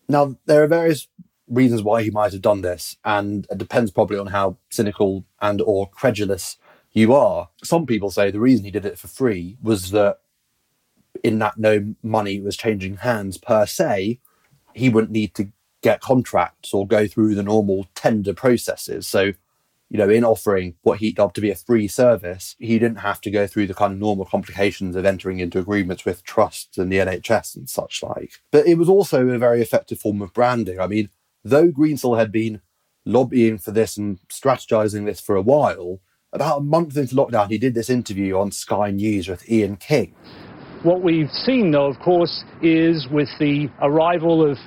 Now, 0.09 0.37
there 0.47 0.63
are 0.63 0.67
various 0.67 1.07
reasons 1.49 1.83
why 1.83 2.03
he 2.03 2.11
might 2.11 2.33
have 2.33 2.43
done 2.43 2.63
this, 2.63 2.97
and 3.05 3.47
it 3.51 3.59
depends 3.59 3.91
probably 3.91 4.19
on 4.19 4.29
how 4.29 4.57
cynical 4.71 5.25
and 5.41 5.61
or 5.61 5.89
credulous 5.89 6.57
you 6.93 7.15
are. 7.15 7.49
Some 7.63 7.87
people 7.87 8.11
say 8.11 8.31
the 8.31 8.41
reason 8.41 8.65
he 8.65 8.71
did 8.71 8.85
it 8.85 8.99
for 8.99 9.09
free 9.09 9.57
was 9.63 9.91
that 9.91 10.19
in 11.23 11.39
that 11.39 11.59
no 11.59 11.95
money 12.03 12.41
was 12.41 12.57
changing 12.57 12.99
hands 12.99 13.39
per 13.39 13.67
se, 13.67 14.21
he 14.75 14.89
wouldn't 14.89 15.13
need 15.13 15.35
to 15.35 15.51
get 15.83 16.01
contracts 16.01 16.75
or 16.75 16.87
go 16.87 17.07
through 17.07 17.35
the 17.35 17.43
normal 17.43 17.87
tender 17.95 18.35
processes. 18.35 19.07
So, 19.07 19.33
you 19.91 19.97
know, 19.97 20.11
in 20.11 20.25
offering 20.25 20.75
what 20.83 20.99
he 20.99 21.13
dubbed 21.13 21.35
to 21.37 21.41
be 21.41 21.51
a 21.51 21.55
free 21.55 21.89
service, 21.89 22.57
he 22.59 22.79
didn't 22.79 22.99
have 22.99 23.21
to 23.23 23.31
go 23.31 23.47
through 23.47 23.69
the 23.69 23.75
kind 23.75 23.93
of 23.93 23.99
normal 23.99 24.27
complications 24.27 24.97
of 24.97 25.05
entering 25.05 25.39
into 25.39 25.59
agreements 25.59 26.05
with 26.05 26.25
trusts 26.25 26.79
and 26.79 26.93
the 26.93 26.99
NHS 26.99 27.57
and 27.57 27.69
such 27.69 28.03
like. 28.03 28.33
But 28.51 28.67
it 28.67 28.77
was 28.77 28.89
also 28.89 29.29
a 29.29 29.39
very 29.39 29.63
effective 29.63 30.01
form 30.01 30.21
of 30.21 30.33
branding. 30.33 30.81
I 30.81 30.87
mean, 30.87 31.09
though 31.45 31.71
Greensill 31.71 32.19
had 32.19 32.33
been 32.33 32.61
lobbying 33.05 33.59
for 33.59 33.71
this 33.71 33.97
and 33.97 34.19
strategizing 34.29 35.07
this 35.07 35.21
for 35.21 35.37
a 35.37 35.43
while, 35.43 36.01
about 36.33 36.59
a 36.59 36.63
month 36.63 36.97
into 36.97 37.15
lockdown, 37.15 37.49
he 37.49 37.59
did 37.59 37.75
this 37.75 37.89
interview 37.89 38.37
on 38.37 38.51
Sky 38.51 38.91
News 38.91 39.29
with 39.29 39.49
Ian 39.51 39.77
King. 39.77 40.15
What 40.83 41.03
we've 41.03 41.31
seen, 41.31 41.71
though, 41.71 41.87
of 41.87 41.99
course, 41.99 42.45
is 42.63 43.09
with 43.11 43.29
the 43.41 43.69
arrival 43.81 44.49
of 44.49 44.59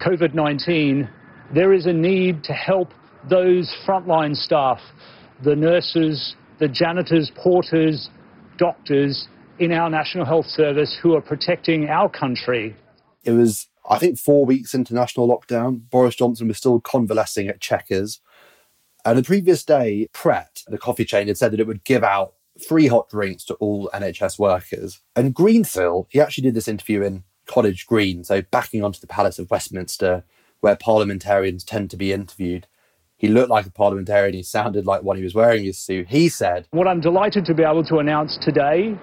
COVID 0.00 0.34
19, 0.34 1.08
there 1.54 1.72
is 1.72 1.86
a 1.86 1.92
need 1.92 2.44
to 2.44 2.52
help 2.52 2.92
those 3.28 3.70
frontline 3.86 4.34
staff, 4.34 4.78
the 5.44 5.54
nurses, 5.54 6.36
the 6.58 6.68
janitors, 6.68 7.30
porters, 7.36 8.08
doctors 8.56 9.28
in 9.58 9.72
our 9.72 9.90
National 9.90 10.24
Health 10.24 10.46
Service 10.46 10.96
who 11.02 11.14
are 11.14 11.20
protecting 11.20 11.88
our 11.88 12.08
country. 12.08 12.76
It 13.24 13.32
was, 13.32 13.66
I 13.90 13.98
think, 13.98 14.18
four 14.18 14.46
weeks 14.46 14.72
into 14.72 14.94
national 14.94 15.28
lockdown. 15.28 15.82
Boris 15.90 16.14
Johnson 16.14 16.46
was 16.46 16.56
still 16.56 16.80
convalescing 16.80 17.48
at 17.48 17.60
Chequers. 17.60 18.20
And 19.04 19.18
the 19.18 19.22
previous 19.22 19.64
day, 19.64 20.08
Pret, 20.12 20.62
the 20.68 20.78
coffee 20.78 21.04
chain, 21.04 21.26
had 21.26 21.36
said 21.36 21.52
that 21.52 21.60
it 21.60 21.66
would 21.66 21.84
give 21.84 22.04
out 22.04 22.34
free 22.68 22.86
hot 22.86 23.10
drinks 23.10 23.44
to 23.46 23.54
all 23.54 23.90
NHS 23.92 24.38
workers. 24.38 25.00
And 25.16 25.34
Greensill, 25.34 26.06
he 26.08 26.20
actually 26.20 26.42
did 26.42 26.54
this 26.54 26.68
interview 26.68 27.02
in 27.02 27.24
College 27.46 27.86
Green, 27.86 28.22
so 28.22 28.42
backing 28.42 28.84
onto 28.84 29.00
the 29.00 29.08
Palace 29.08 29.40
of 29.40 29.50
Westminster, 29.50 30.22
where 30.60 30.76
parliamentarians 30.76 31.64
tend 31.64 31.90
to 31.90 31.96
be 31.96 32.12
interviewed. 32.12 32.68
He 33.16 33.26
looked 33.26 33.50
like 33.50 33.66
a 33.66 33.70
parliamentarian. 33.70 34.34
He 34.34 34.42
sounded 34.44 34.86
like 34.86 35.02
one 35.02 35.16
he 35.16 35.24
was 35.24 35.34
wearing 35.34 35.64
his 35.64 35.78
suit. 35.78 36.08
He 36.08 36.28
said, 36.28 36.68
What 36.70 36.86
I'm 36.86 37.00
delighted 37.00 37.44
to 37.46 37.54
be 37.54 37.64
able 37.64 37.84
to 37.84 37.98
announce 37.98 38.38
today 38.40 38.96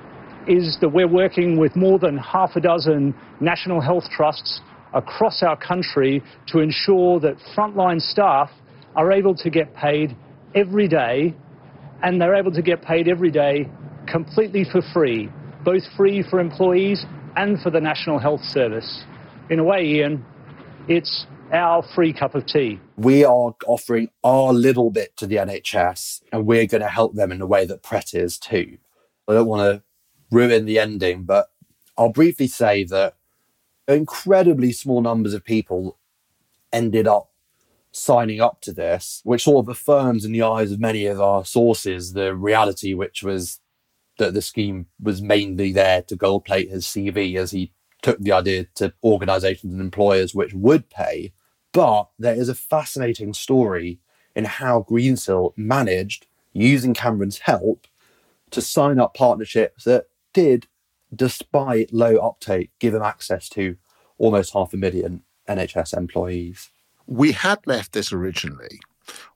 is 0.48 0.78
that 0.80 0.90
we're 0.90 1.10
working 1.10 1.58
with 1.58 1.76
more 1.76 2.00
than 2.00 2.18
half 2.18 2.56
a 2.56 2.62
dozen 2.62 3.14
national 3.42 3.82
health 3.82 4.06
trusts 4.16 4.62
across 4.94 5.44
our 5.44 5.58
country 5.58 6.24
to 6.48 6.60
ensure 6.60 7.20
that 7.20 7.38
frontline 7.56 8.02
staff 8.02 8.50
are 8.96 9.12
able 9.12 9.36
to 9.36 9.50
get 9.50 9.74
paid 9.76 10.16
every 10.56 10.88
day 10.88 11.34
and 12.04 12.22
they're 12.22 12.36
able 12.36 12.52
to 12.52 12.62
get 12.62 12.82
paid 12.82 13.08
every 13.08 13.32
day 13.32 13.70
completely 14.08 14.64
for 14.64 14.82
free, 14.94 15.30
both 15.64 15.84
free 15.96 16.24
for 16.30 16.40
employees 16.40 17.06
and 17.36 17.62
for 17.62 17.70
the 17.70 17.82
National 17.82 18.20
Health 18.20 18.42
Service. 18.44 19.04
In 19.50 19.60
a 19.60 19.64
way, 19.64 19.86
Ian, 19.86 20.26
it's 20.88 21.28
our 21.54 21.84
free 21.96 22.14
cup 22.14 22.36
of 22.36 22.46
tea. 22.46 22.80
We 22.98 23.24
are 23.24 23.54
offering 23.66 24.10
our 24.24 24.54
little 24.54 24.90
bit 24.90 25.16
to 25.18 25.28
the 25.28 25.36
NHS 25.36 26.22
and 26.32 26.46
we're 26.46 26.66
going 26.66 26.82
to 26.82 26.90
help 26.90 27.16
them 27.16 27.32
in 27.32 27.40
the 27.40 27.48
way 27.48 27.66
that 27.66 27.84
Pret 27.84 28.14
is 28.14 28.38
too. 28.38 28.78
I 29.28 29.34
don't 29.34 29.48
want 29.48 29.62
to 29.62 29.84
ruin 30.32 30.66
the 30.66 30.80
ending, 30.80 31.24
but 31.24 31.52
I'll 31.98 32.12
briefly 32.12 32.48
say 32.48 32.84
that 32.86 33.16
incredibly 33.88 34.72
small 34.72 35.02
numbers 35.02 35.34
of 35.34 35.44
people 35.44 35.98
ended 36.74 37.08
up 37.08 37.32
signing 37.92 38.42
up 38.42 38.62
to 38.62 38.74
this, 38.74 39.22
which 39.24 39.44
sort 39.44 39.66
of 39.66 39.70
affirms 39.70 40.26
in 40.26 40.32
the 40.32 40.42
eyes 40.42 40.72
of 40.72 40.80
many 40.80 41.06
of 41.06 41.20
our 41.20 41.46
sources 41.46 42.14
the 42.14 42.36
reality, 42.36 42.94
which 42.94 43.24
was 43.24 43.60
that 44.18 44.34
the 44.34 44.42
scheme 44.42 44.88
was 45.02 45.22
mainly 45.22 45.72
there 45.72 46.02
to 46.04 46.16
gold 46.16 46.46
plate 46.46 46.70
his 46.70 46.86
CV 46.86 47.38
as 47.38 47.52
he 47.52 47.72
took 48.02 48.20
the 48.20 48.32
idea 48.32 48.66
to 48.76 48.94
organizations 49.04 49.74
and 49.74 49.82
employers 49.82 50.36
which 50.36 50.54
would 50.54 50.90
pay. 50.90 51.34
But 51.72 52.10
there 52.18 52.36
is 52.36 52.50
a 52.50 52.56
fascinating 52.56 53.34
story 53.34 54.00
in 54.36 54.46
how 54.46 54.86
Greensill 54.88 55.54
managed, 55.56 56.28
using 56.54 56.94
Cameron's 56.94 57.40
help, 57.40 57.88
to 58.52 58.62
sign 58.62 59.00
up 59.00 59.14
partnerships 59.14 59.84
that 59.84 60.06
did, 60.34 60.68
despite 61.16 61.94
low 61.94 62.18
uptake, 62.18 62.72
give 62.80 62.94
him 62.94 63.02
access 63.02 63.50
to 63.50 63.78
almost 64.18 64.54
half 64.54 64.74
a 64.74 64.78
million 64.78 65.24
NHS 65.48 65.96
employees. 65.96 66.70
We 67.06 67.32
had 67.32 67.60
left 67.66 67.94
this 67.94 68.12
originally 68.12 68.80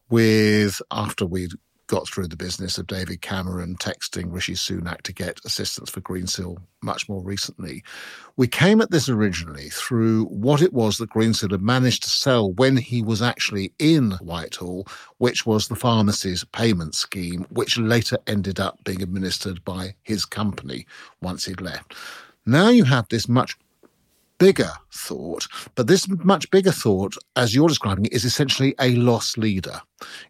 with, 0.09 0.81
after 0.91 1.25
we'd 1.25 1.53
got 1.91 2.07
through 2.07 2.29
the 2.29 2.37
business 2.37 2.77
of 2.77 2.87
David 2.87 3.21
Cameron 3.21 3.75
texting 3.75 4.31
Rishi 4.31 4.53
Sunak 4.53 5.01
to 5.01 5.11
get 5.11 5.41
assistance 5.43 5.89
for 5.89 5.99
Greensill 5.99 6.55
much 6.81 7.09
more 7.09 7.21
recently. 7.21 7.83
We 8.37 8.47
came 8.47 8.79
at 8.79 8.91
this 8.91 9.09
originally 9.09 9.67
through 9.67 10.23
what 10.27 10.61
it 10.61 10.71
was 10.71 10.99
that 10.99 11.09
Greensill 11.09 11.51
had 11.51 11.61
managed 11.61 12.03
to 12.03 12.09
sell 12.09 12.53
when 12.53 12.77
he 12.77 13.01
was 13.01 13.21
actually 13.21 13.73
in 13.77 14.11
Whitehall, 14.21 14.87
which 15.17 15.45
was 15.45 15.67
the 15.67 15.75
pharmacy's 15.75 16.45
payment 16.53 16.95
scheme, 16.95 17.45
which 17.49 17.77
later 17.77 18.17
ended 18.25 18.57
up 18.57 18.81
being 18.85 19.01
administered 19.01 19.61
by 19.65 19.93
his 20.01 20.23
company 20.23 20.87
once 21.21 21.43
he'd 21.43 21.59
left. 21.59 21.93
Now 22.45 22.69
you 22.69 22.85
have 22.85 23.09
this 23.09 23.27
much 23.27 23.57
bigger 24.41 24.71
thought, 24.91 25.47
but 25.75 25.85
this 25.85 26.07
much 26.09 26.49
bigger 26.49 26.71
thought, 26.71 27.15
as 27.35 27.53
you're 27.53 27.67
describing 27.67 28.05
it, 28.05 28.11
is 28.11 28.25
essentially 28.25 28.73
a 28.79 28.95
loss 28.95 29.37
leader. 29.37 29.79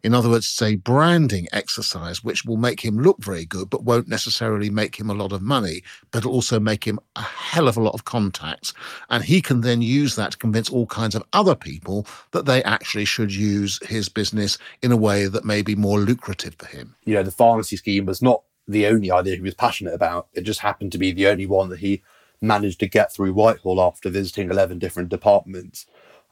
In 0.03 0.13
other 0.13 0.27
words, 0.27 0.47
it's 0.47 0.61
a 0.61 0.75
branding 0.75 1.47
exercise 1.53 2.21
which 2.21 2.43
will 2.43 2.57
make 2.57 2.81
him 2.81 2.99
look 2.99 3.23
very 3.23 3.45
good, 3.45 3.69
but 3.69 3.85
won't 3.85 4.09
necessarily 4.09 4.69
make 4.69 4.99
him 4.99 5.09
a 5.09 5.13
lot 5.13 5.31
of 5.31 5.41
money, 5.41 5.81
but 6.11 6.25
also 6.25 6.59
make 6.59 6.83
him 6.83 6.99
a 7.15 7.21
hell 7.21 7.69
of 7.69 7.77
a 7.77 7.81
lot 7.81 7.93
of 7.93 8.03
contacts. 8.03 8.73
And 9.09 9.23
he 9.23 9.41
can 9.41 9.61
then 9.61 9.81
use 9.81 10.17
that 10.17 10.31
to 10.31 10.37
convince 10.37 10.69
all 10.69 10.87
kinds 10.87 11.15
of 11.15 11.23
other 11.31 11.55
people 11.55 12.05
that 12.31 12.45
they 12.45 12.61
actually 12.63 13.05
should 13.05 13.33
use 13.33 13.79
his 13.87 14.09
business 14.09 14.57
in 14.81 14.91
a 14.91 14.97
way 14.97 15.27
that 15.27 15.45
may 15.45 15.61
be 15.61 15.73
more 15.73 15.99
lucrative 15.99 16.55
for 16.59 16.67
him. 16.67 16.95
You 17.05 17.13
know, 17.13 17.23
the 17.23 17.31
pharmacy 17.31 17.77
scheme 17.77 18.07
was 18.07 18.21
not 18.21 18.43
the 18.67 18.87
only 18.87 19.09
idea 19.09 19.35
he 19.35 19.41
was 19.41 19.55
passionate 19.55 19.93
about. 19.93 20.27
It 20.33 20.41
just 20.41 20.59
happened 20.59 20.91
to 20.91 20.97
be 20.97 21.13
the 21.13 21.27
only 21.27 21.45
one 21.45 21.69
that 21.69 21.79
he 21.79 22.03
managed 22.41 22.79
to 22.79 22.87
get 22.87 23.13
through 23.13 23.33
Whitehall 23.33 23.81
after 23.81 24.09
visiting 24.09 24.49
11 24.49 24.79
different 24.79 25.09
departments. 25.09 25.85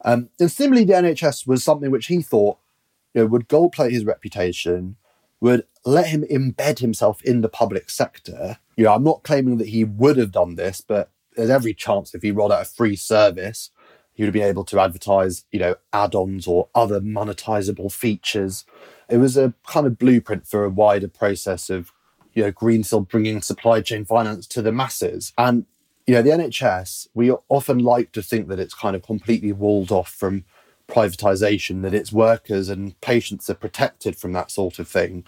Um, 0.03 0.29
and 0.39 0.51
similarly, 0.51 0.85
the 0.85 0.93
NHS 0.93 1.45
was 1.45 1.63
something 1.63 1.91
which 1.91 2.07
he 2.07 2.21
thought 2.21 2.57
you 3.13 3.21
know, 3.21 3.27
would 3.27 3.47
gold 3.47 3.73
plate 3.73 3.91
his 3.91 4.05
reputation, 4.05 4.95
would 5.39 5.65
let 5.85 6.07
him 6.07 6.23
embed 6.23 6.79
himself 6.79 7.21
in 7.23 7.41
the 7.41 7.49
public 7.49 7.89
sector. 7.89 8.57
You 8.75 8.85
know, 8.85 8.93
I'm 8.93 9.03
not 9.03 9.23
claiming 9.23 9.57
that 9.57 9.69
he 9.69 9.83
would 9.83 10.17
have 10.17 10.31
done 10.31 10.55
this, 10.55 10.81
but 10.81 11.11
there's 11.35 11.49
every 11.49 11.73
chance 11.73 12.13
if 12.13 12.21
he 12.21 12.31
rolled 12.31 12.51
out 12.51 12.61
a 12.61 12.65
free 12.65 12.95
service, 12.95 13.71
he 14.13 14.23
would 14.23 14.27
have 14.27 14.33
been 14.33 14.43
able 14.43 14.65
to 14.65 14.79
advertise, 14.79 15.45
you 15.51 15.59
know, 15.59 15.75
add-ons 15.93 16.45
or 16.45 16.67
other 16.75 16.99
monetizable 16.99 17.91
features. 17.91 18.65
It 19.07 19.17
was 19.17 19.37
a 19.37 19.53
kind 19.65 19.87
of 19.87 19.97
blueprint 19.97 20.45
for 20.45 20.65
a 20.65 20.69
wider 20.69 21.07
process 21.07 21.69
of, 21.69 21.93
you 22.33 22.43
know, 22.43 22.51
Greensill 22.51 23.07
bringing 23.07 23.41
supply 23.41 23.81
chain 23.81 24.03
finance 24.03 24.45
to 24.47 24.61
the 24.61 24.73
masses. 24.73 25.31
And 25.37 25.65
you 26.09 26.15
know, 26.15 26.23
the 26.23 26.31
NHS, 26.31 27.07
we 27.13 27.29
often 27.49 27.77
like 27.77 28.13
to 28.13 28.23
think 28.23 28.47
that 28.47 28.59
it's 28.59 28.73
kind 28.73 28.95
of 28.95 29.03
completely 29.03 29.51
walled 29.51 29.91
off 29.91 30.09
from 30.09 30.43
privatization, 30.87 31.83
that 31.83 31.93
its 31.93 32.11
workers 32.11 32.67
and 32.67 32.99
patients 32.99 33.47
are 33.47 33.53
protected 33.53 34.15
from 34.15 34.33
that 34.33 34.49
sort 34.49 34.79
of 34.79 34.87
thing. 34.87 35.23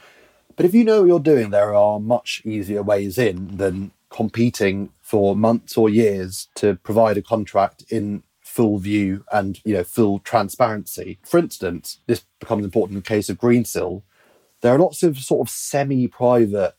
But 0.56 0.66
if 0.66 0.74
you 0.74 0.84
know 0.84 1.02
what 1.02 1.08
you're 1.08 1.20
doing, 1.20 1.52
there 1.52 1.76
are 1.76 2.00
much 2.00 2.42
easier 2.46 2.82
ways 2.82 3.20
in 3.20 3.58
than 3.58 3.92
competing 4.10 4.90
for 5.04 5.36
months 5.36 5.78
or 5.78 5.88
years 5.88 6.48
to 6.56 6.78
provide 6.78 7.16
a 7.16 7.22
contract 7.22 7.84
in 7.90 8.24
full 8.42 8.80
view 8.80 9.24
and 9.32 9.62
you 9.64 9.76
know 9.76 9.84
full 9.84 10.18
transparency. 10.18 11.20
For 11.24 11.38
instance, 11.38 12.00
this 12.08 12.24
becomes 12.40 12.66
important 12.66 12.96
in 12.96 13.04
the 13.04 13.08
case 13.08 13.30
of 13.30 13.38
Greensill. 13.38 14.02
There 14.62 14.74
are 14.74 14.80
lots 14.80 15.04
of 15.04 15.20
sort 15.20 15.48
of 15.48 15.54
semi-private 15.54 16.74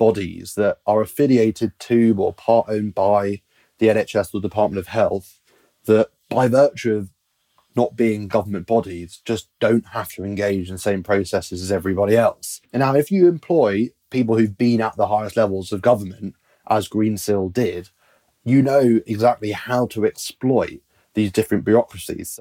bodies 0.00 0.54
that 0.54 0.78
are 0.86 1.02
affiliated 1.02 1.78
to 1.78 2.16
or 2.18 2.32
part 2.32 2.66
owned 2.70 2.94
by 2.94 3.42
the 3.78 3.88
NHS 3.88 4.34
or 4.34 4.40
Department 4.40 4.78
of 4.78 4.86
Health 4.86 5.40
that, 5.84 6.08
by 6.30 6.48
virtue 6.48 6.96
of 6.96 7.10
not 7.76 7.96
being 7.96 8.26
government 8.26 8.66
bodies, 8.66 9.20
just 9.26 9.50
don't 9.60 9.88
have 9.88 10.10
to 10.12 10.24
engage 10.24 10.68
in 10.68 10.76
the 10.76 10.78
same 10.78 11.02
processes 11.02 11.60
as 11.60 11.70
everybody 11.70 12.16
else. 12.16 12.62
And 12.72 12.80
now, 12.80 12.94
if 12.94 13.10
you 13.10 13.28
employ 13.28 13.90
people 14.08 14.38
who've 14.38 14.56
been 14.56 14.80
at 14.80 14.96
the 14.96 15.08
highest 15.08 15.36
levels 15.36 15.70
of 15.70 15.82
government, 15.82 16.34
as 16.66 16.88
Greensill 16.88 17.52
did, 17.52 17.90
you 18.42 18.62
know 18.62 19.00
exactly 19.06 19.52
how 19.52 19.86
to 19.88 20.06
exploit 20.06 20.80
these 21.12 21.30
different 21.30 21.66
bureaucracies. 21.66 22.40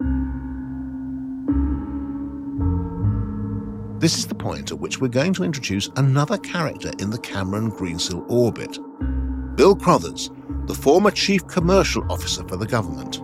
This 3.99 4.17
is 4.17 4.27
the 4.27 4.35
point 4.35 4.71
at 4.71 4.79
which 4.79 5.01
we're 5.01 5.09
going 5.09 5.33
to 5.33 5.43
introduce 5.43 5.89
another 5.97 6.37
character 6.37 6.89
in 6.99 7.09
the 7.09 7.17
Cameron 7.17 7.69
Greensill 7.69 8.23
orbit 8.29 8.79
Bill 9.57 9.75
Crothers, 9.75 10.29
the 10.67 10.73
former 10.73 11.11
Chief 11.11 11.45
Commercial 11.47 12.09
Officer 12.09 12.47
for 12.47 12.55
the 12.55 12.65
government. 12.65 13.21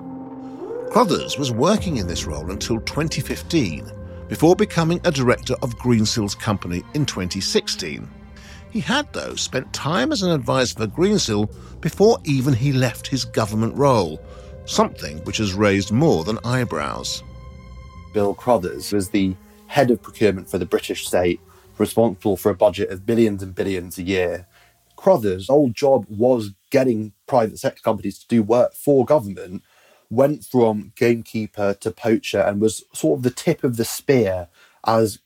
Crothers 0.91 1.37
was 1.37 1.49
working 1.49 1.95
in 1.95 2.07
this 2.07 2.25
role 2.25 2.51
until 2.51 2.81
2015, 2.81 3.89
before 4.27 4.53
becoming 4.53 4.99
a 5.05 5.11
director 5.11 5.55
of 5.61 5.77
Greensill's 5.77 6.35
company 6.35 6.83
in 6.93 7.05
2016. 7.05 8.05
He 8.69 8.81
had, 8.81 9.13
though, 9.13 9.35
spent 9.35 9.71
time 9.71 10.11
as 10.11 10.23
an 10.23 10.31
advisor 10.31 10.75
for 10.75 10.87
Greensill 10.87 11.49
before 11.79 12.17
even 12.25 12.53
he 12.53 12.73
left 12.73 13.07
his 13.07 13.23
government 13.23 13.77
role, 13.77 14.19
something 14.65 15.19
which 15.19 15.37
has 15.37 15.53
raised 15.53 15.93
more 15.93 16.25
than 16.25 16.37
eyebrows. 16.43 17.23
Bill 18.13 18.33
Crothers 18.33 18.91
was 18.91 19.07
the 19.07 19.37
head 19.75 19.91
of 19.91 20.01
procurement 20.01 20.49
for 20.49 20.57
the 20.57 20.65
British 20.65 21.05
state, 21.07 21.39
responsible 21.77 22.37
for 22.37 22.49
a 22.49 22.55
budget 22.55 22.89
of 22.89 23.05
billions 23.05 23.43
and 23.43 23.53
billions 23.53 23.97
a 23.97 24.03
year. 24.03 24.47
Crothers' 24.95 25.49
old 25.49 25.75
job 25.75 26.05
was 26.09 26.51
getting 26.71 27.11
private 27.27 27.59
sector 27.59 27.81
companies 27.81 28.17
to 28.19 28.27
do 28.27 28.41
work 28.41 28.73
for 28.73 29.05
government, 29.05 29.63
went 30.09 30.45
from 30.45 30.93
gamekeeper 30.95 31.73
to 31.73 31.91
poacher, 31.91 32.39
and 32.39 32.61
was 32.61 32.85
sort 32.93 33.19
of 33.19 33.23
the 33.23 33.29
tip 33.29 33.63
of 33.63 33.75
the 33.75 33.85
spear 33.85 34.47
as 34.87 35.19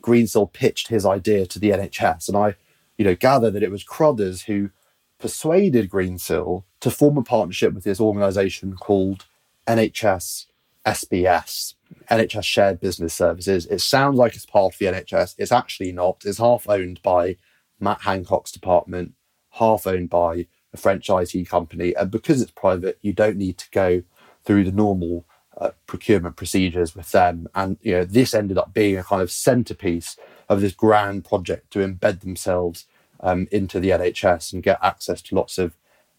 Greensill 0.00 0.52
pitched 0.52 0.88
his 0.88 1.04
idea 1.04 1.44
to 1.46 1.58
the 1.58 1.70
NHS. 1.70 2.28
And 2.28 2.36
I 2.36 2.54
you 2.96 3.04
know, 3.04 3.14
gather 3.14 3.50
that 3.50 3.62
it 3.62 3.70
was 3.70 3.84
Crothers 3.84 4.42
who 4.42 4.70
persuaded 5.18 5.90
Greensill 5.90 6.64
to 6.80 6.90
form 6.90 7.18
a 7.18 7.22
partnership 7.22 7.72
with 7.72 7.84
this 7.84 8.00
organization 8.00 8.76
called 8.76 9.26
NHS 9.66 10.46
SBS, 10.84 11.74
NHS 12.10 12.44
Shared 12.44 12.80
Business 12.80 13.14
Services. 13.14 13.66
It 13.66 13.80
sounds 13.80 14.16
like 14.16 14.34
it's 14.34 14.46
part 14.46 14.74
of 14.74 14.78
the 14.78 14.86
NHS. 14.86 15.34
It's 15.38 15.52
actually 15.52 15.92
not. 15.92 16.22
It's 16.24 16.38
half 16.38 16.68
owned 16.68 17.02
by 17.02 17.36
Matt 17.80 18.02
Hancock's 18.02 18.52
department, 18.52 19.12
half 19.52 19.86
owned 19.86 20.10
by 20.10 20.46
a 20.72 20.76
French 20.76 21.08
IT 21.10 21.48
company. 21.48 21.94
And 21.94 22.10
because 22.10 22.40
it's 22.40 22.52
private, 22.52 22.98
you 23.02 23.12
don't 23.12 23.36
need 23.36 23.58
to 23.58 23.70
go 23.70 24.02
through 24.44 24.64
the 24.64 24.72
normal 24.72 25.26
uh, 25.58 25.70
procurement 25.86 26.36
procedures 26.36 26.94
with 26.94 27.10
them. 27.12 27.48
And 27.54 27.78
you 27.82 27.92
know, 27.92 28.04
this 28.04 28.34
ended 28.34 28.58
up 28.58 28.72
being 28.72 28.96
a 28.96 29.04
kind 29.04 29.22
of 29.22 29.30
centerpiece 29.30 30.16
of 30.48 30.60
this 30.60 30.74
grand 30.74 31.24
project 31.24 31.72
to 31.72 31.80
embed 31.80 32.20
themselves 32.20 32.86
um, 33.20 33.48
into 33.50 33.80
the 33.80 33.90
NHS 33.90 34.52
and 34.52 34.62
get 34.62 34.78
access 34.82 35.22
to 35.22 35.34
lots 35.34 35.58
of 35.58 35.76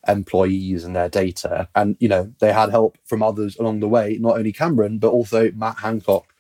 employees 0.08 0.84
and 0.84 0.96
their 0.96 1.10
data. 1.10 1.70
And, 1.76 1.96
you 2.00 2.08
know, 2.08 2.34
they 2.40 2.54
had 2.54 2.70
help 2.70 2.98
from 3.06 3.24
others 3.24 3.58
along 3.58 3.80
the 3.80 3.88
way, 3.88 4.18
not 4.20 4.38
only 4.38 4.52
Cameron, 4.52 5.00
but 5.00 5.10
also 5.10 5.52
Matt 5.52 5.80
Hancock, 5.80 6.34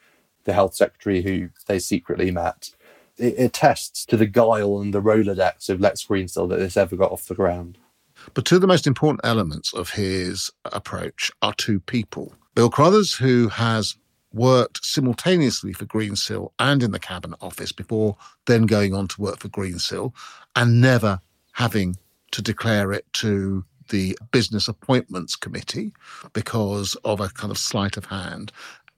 the 0.43 0.53
health 0.53 0.75
secretary 0.75 1.21
who 1.21 1.49
they 1.67 1.79
secretly 1.79 2.31
met. 2.31 2.71
It, 3.17 3.39
attests 3.39 4.05
to 4.05 4.17
the 4.17 4.27
guile 4.27 4.79
and 4.79 4.93
the 4.93 5.01
Rolodex 5.01 5.69
of 5.69 5.81
Lex 5.81 6.05
Greensill 6.05 6.49
that 6.49 6.59
this 6.59 6.77
ever 6.77 6.95
got 6.95 7.11
off 7.11 7.27
the 7.27 7.35
ground. 7.35 7.77
But 8.33 8.45
two 8.45 8.55
of 8.55 8.61
the 8.61 8.67
most 8.67 8.87
important 8.87 9.21
elements 9.23 9.73
of 9.73 9.91
his 9.91 10.51
approach 10.65 11.31
are 11.41 11.53
two 11.53 11.79
people. 11.79 12.33
Bill 12.55 12.69
Crothers, 12.69 13.13
who 13.13 13.49
has 13.49 13.95
worked 14.33 14.85
simultaneously 14.85 15.73
for 15.73 15.85
Greensill 15.85 16.51
and 16.59 16.83
in 16.83 16.91
the 16.91 16.99
Cabinet 16.99 17.37
Office 17.41 17.71
before 17.71 18.17
then 18.45 18.65
going 18.65 18.93
on 18.93 19.07
to 19.09 19.21
work 19.21 19.39
for 19.39 19.49
Greensill 19.49 20.13
and 20.55 20.81
never 20.81 21.19
having 21.53 21.97
to 22.37 22.43
declare 22.43 22.93
it 22.93 23.11
to 23.13 23.65
the 23.89 24.15
Business 24.31 24.67
Appointments 24.67 25.35
Committee 25.35 25.91
because 26.33 26.95
of 27.03 27.19
a 27.19 27.29
kind 27.29 27.49
of 27.49 27.57
sleight 27.57 27.97
of 27.97 28.05
hand, 28.05 28.51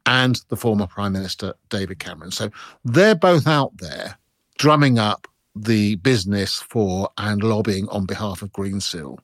and 0.06 0.41
the 0.49 0.58
former 0.58 0.86
Prime 0.86 1.13
Minister 1.13 1.54
David 1.69 1.99
Cameron. 1.99 2.32
So 2.32 2.49
they're 2.84 3.15
both 3.15 3.47
out 3.47 3.78
there 3.78 4.17
drumming 4.58 4.99
up 4.99 5.25
the 5.56 5.95
business 5.95 6.56
for 6.56 7.12
and 7.17 7.41
lobbying 7.41 7.88
on 7.88 8.06
behalf 8.06 8.41
of 8.41 8.52
Greensill. 8.52 9.19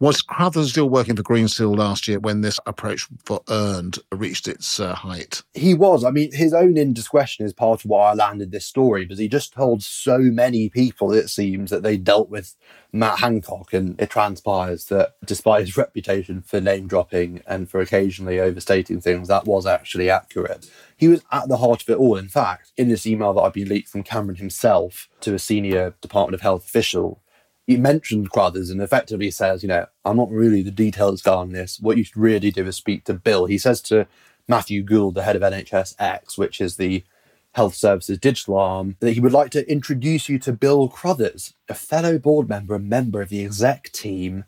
Was 0.00 0.22
Crothers 0.22 0.70
still 0.70 0.88
working 0.88 1.16
for 1.16 1.22
Greensill 1.22 1.76
last 1.76 2.06
year 2.06 2.20
when 2.20 2.40
this 2.40 2.60
approach 2.66 3.08
for 3.24 3.40
Earnd 3.48 3.98
reached 4.12 4.46
its 4.46 4.78
uh, 4.78 4.94
height? 4.94 5.42
He 5.54 5.74
was. 5.74 6.04
I 6.04 6.10
mean, 6.10 6.32
his 6.32 6.54
own 6.54 6.76
indiscretion 6.76 7.44
is 7.44 7.52
part 7.52 7.84
of 7.84 7.90
why 7.90 8.10
I 8.10 8.14
landed 8.14 8.52
this 8.52 8.66
story 8.66 9.04
because 9.04 9.18
he 9.18 9.28
just 9.28 9.52
told 9.52 9.82
so 9.82 10.18
many 10.18 10.68
people, 10.68 11.12
it 11.12 11.28
seems, 11.28 11.70
that 11.70 11.82
they 11.82 11.96
dealt 11.96 12.30
with 12.30 12.54
Matt 12.92 13.18
Hancock. 13.18 13.72
And 13.72 14.00
it 14.00 14.10
transpires 14.10 14.86
that 14.86 15.16
despite 15.24 15.66
his 15.66 15.76
reputation 15.78 16.42
for 16.42 16.60
name 16.60 16.86
dropping 16.86 17.42
and 17.46 17.68
for 17.68 17.80
occasionally 17.80 18.40
overstating 18.40 19.00
things, 19.00 19.28
that 19.28 19.46
was 19.46 19.66
actually 19.66 20.10
accurate. 20.10 20.70
He 20.96 21.08
was 21.08 21.22
at 21.30 21.48
the 21.48 21.58
heart 21.58 21.82
of 21.82 21.88
it 21.88 21.98
all. 21.98 22.16
In 22.16 22.28
fact, 22.28 22.72
in 22.76 22.88
this 22.88 23.06
email 23.06 23.32
that 23.34 23.42
I've 23.42 23.52
been 23.52 23.68
leaked 23.68 23.88
from 23.88 24.02
Cameron 24.02 24.36
himself 24.36 25.08
to 25.20 25.34
a 25.34 25.38
senior 25.38 25.94
Department 26.00 26.34
of 26.34 26.40
Health 26.40 26.64
official, 26.64 27.20
he 27.68 27.76
mentioned 27.76 28.30
Crothers 28.30 28.70
and 28.70 28.80
effectively 28.80 29.30
says, 29.30 29.62
you 29.62 29.68
know, 29.68 29.84
I'm 30.02 30.16
not 30.16 30.30
really 30.30 30.62
the 30.62 30.70
details 30.70 31.20
guy 31.20 31.34
on 31.34 31.52
this. 31.52 31.78
What 31.78 31.98
you 31.98 32.04
should 32.04 32.16
really 32.16 32.50
do 32.50 32.66
is 32.66 32.76
speak 32.76 33.04
to 33.04 33.12
Bill. 33.12 33.44
He 33.44 33.58
says 33.58 33.82
to 33.82 34.06
Matthew 34.48 34.82
Gould, 34.82 35.14
the 35.14 35.22
head 35.22 35.36
of 35.36 35.42
NHSX, 35.42 36.38
which 36.38 36.62
is 36.62 36.76
the 36.76 37.04
health 37.52 37.74
services 37.74 38.18
digital 38.18 38.56
arm, 38.56 38.96
that 39.00 39.12
he 39.12 39.20
would 39.20 39.32
like 39.32 39.50
to 39.50 39.70
introduce 39.70 40.30
you 40.30 40.38
to 40.38 40.52
Bill 40.54 40.88
Crothers, 40.88 41.52
a 41.68 41.74
fellow 41.74 42.18
board 42.18 42.48
member 42.48 42.74
and 42.74 42.88
member 42.88 43.20
of 43.20 43.28
the 43.28 43.44
exec 43.44 43.92
team. 43.92 44.44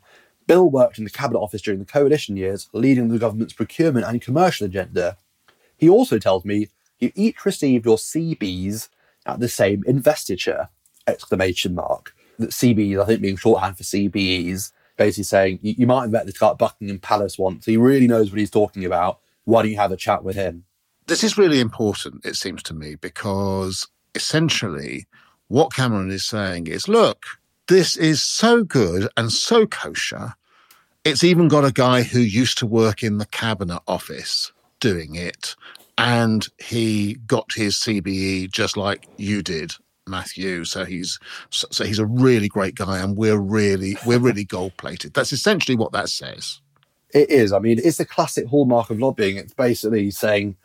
Bill 0.47 0.67
worked 0.67 0.97
in 0.97 1.03
the 1.03 1.11
Cabinet 1.11 1.41
Office 1.41 1.61
during 1.61 1.79
the 1.79 1.85
coalition 1.85 2.37
years, 2.37 2.69
leading 2.73 3.09
the 3.09 3.19
government's 3.19 3.53
procurement 3.53 4.07
and 4.07 4.19
commercial 4.19 4.65
agenda. 4.65 5.17
He 5.77 5.87
also 5.87 6.17
tells 6.17 6.43
me 6.43 6.69
you 6.97 7.11
each 7.13 7.45
received 7.45 7.85
your 7.85 7.97
CBs 7.97 8.89
at 9.27 9.39
the 9.39 9.47
same 9.47 9.83
investiture! 9.85 10.69
Exclamation 11.05 11.75
mark 11.75 12.15
that 12.41 12.51
CBEs, 12.51 13.01
I 13.01 13.05
think 13.05 13.21
being 13.21 13.37
shorthand 13.37 13.77
for 13.77 13.83
CBEs, 13.83 14.71
basically 14.97 15.23
saying 15.23 15.59
you, 15.61 15.75
you 15.77 15.87
might 15.87 16.01
have 16.01 16.11
met 16.11 16.25
this 16.25 16.37
guy 16.37 16.49
at 16.49 16.57
Buckingham 16.57 16.99
Palace 16.99 17.37
once. 17.37 17.65
He 17.65 17.77
really 17.77 18.07
knows 18.07 18.29
what 18.29 18.39
he's 18.39 18.51
talking 18.51 18.85
about. 18.85 19.19
Why 19.45 19.61
don't 19.61 19.71
you 19.71 19.77
have 19.77 19.91
a 19.91 19.97
chat 19.97 20.23
with 20.23 20.35
him? 20.35 20.65
This 21.07 21.23
is 21.23 21.37
really 21.37 21.59
important, 21.59 22.25
it 22.25 22.35
seems 22.35 22.61
to 22.63 22.73
me, 22.73 22.95
because 22.95 23.87
essentially 24.15 25.07
what 25.47 25.73
Cameron 25.73 26.11
is 26.11 26.25
saying 26.25 26.67
is 26.67 26.87
look, 26.87 27.25
this 27.67 27.97
is 27.97 28.21
so 28.21 28.63
good 28.63 29.09
and 29.17 29.31
so 29.31 29.65
kosher. 29.65 30.35
It's 31.03 31.23
even 31.23 31.47
got 31.47 31.65
a 31.65 31.71
guy 31.71 32.03
who 32.03 32.19
used 32.19 32.57
to 32.59 32.67
work 32.67 33.01
in 33.01 33.17
the 33.17 33.25
cabinet 33.25 33.81
office 33.87 34.51
doing 34.79 35.15
it. 35.15 35.55
And 35.97 36.47
he 36.57 37.15
got 37.27 37.53
his 37.53 37.75
CBE 37.75 38.51
just 38.51 38.77
like 38.77 39.07
you 39.17 39.41
did 39.41 39.73
Matthew. 40.07 40.65
So 40.65 40.85
he's 40.85 41.19
so 41.49 41.83
he's 41.83 41.99
a 41.99 42.05
really 42.05 42.47
great 42.47 42.75
guy, 42.75 42.99
and 42.99 43.15
we're 43.15 43.39
really 43.39 43.97
we're 44.05 44.19
really 44.19 44.43
gold 44.43 44.75
plated. 44.77 45.13
That's 45.13 45.33
essentially 45.33 45.75
what 45.75 45.91
that 45.93 46.09
says. 46.09 46.59
It 47.13 47.29
is. 47.29 47.51
I 47.51 47.59
mean, 47.59 47.79
it's 47.83 47.97
the 47.97 48.05
classic 48.05 48.47
hallmark 48.47 48.89
of 48.89 48.99
lobbying. 48.99 49.37
It's 49.37 49.53
basically 49.53 50.11
saying 50.11 50.55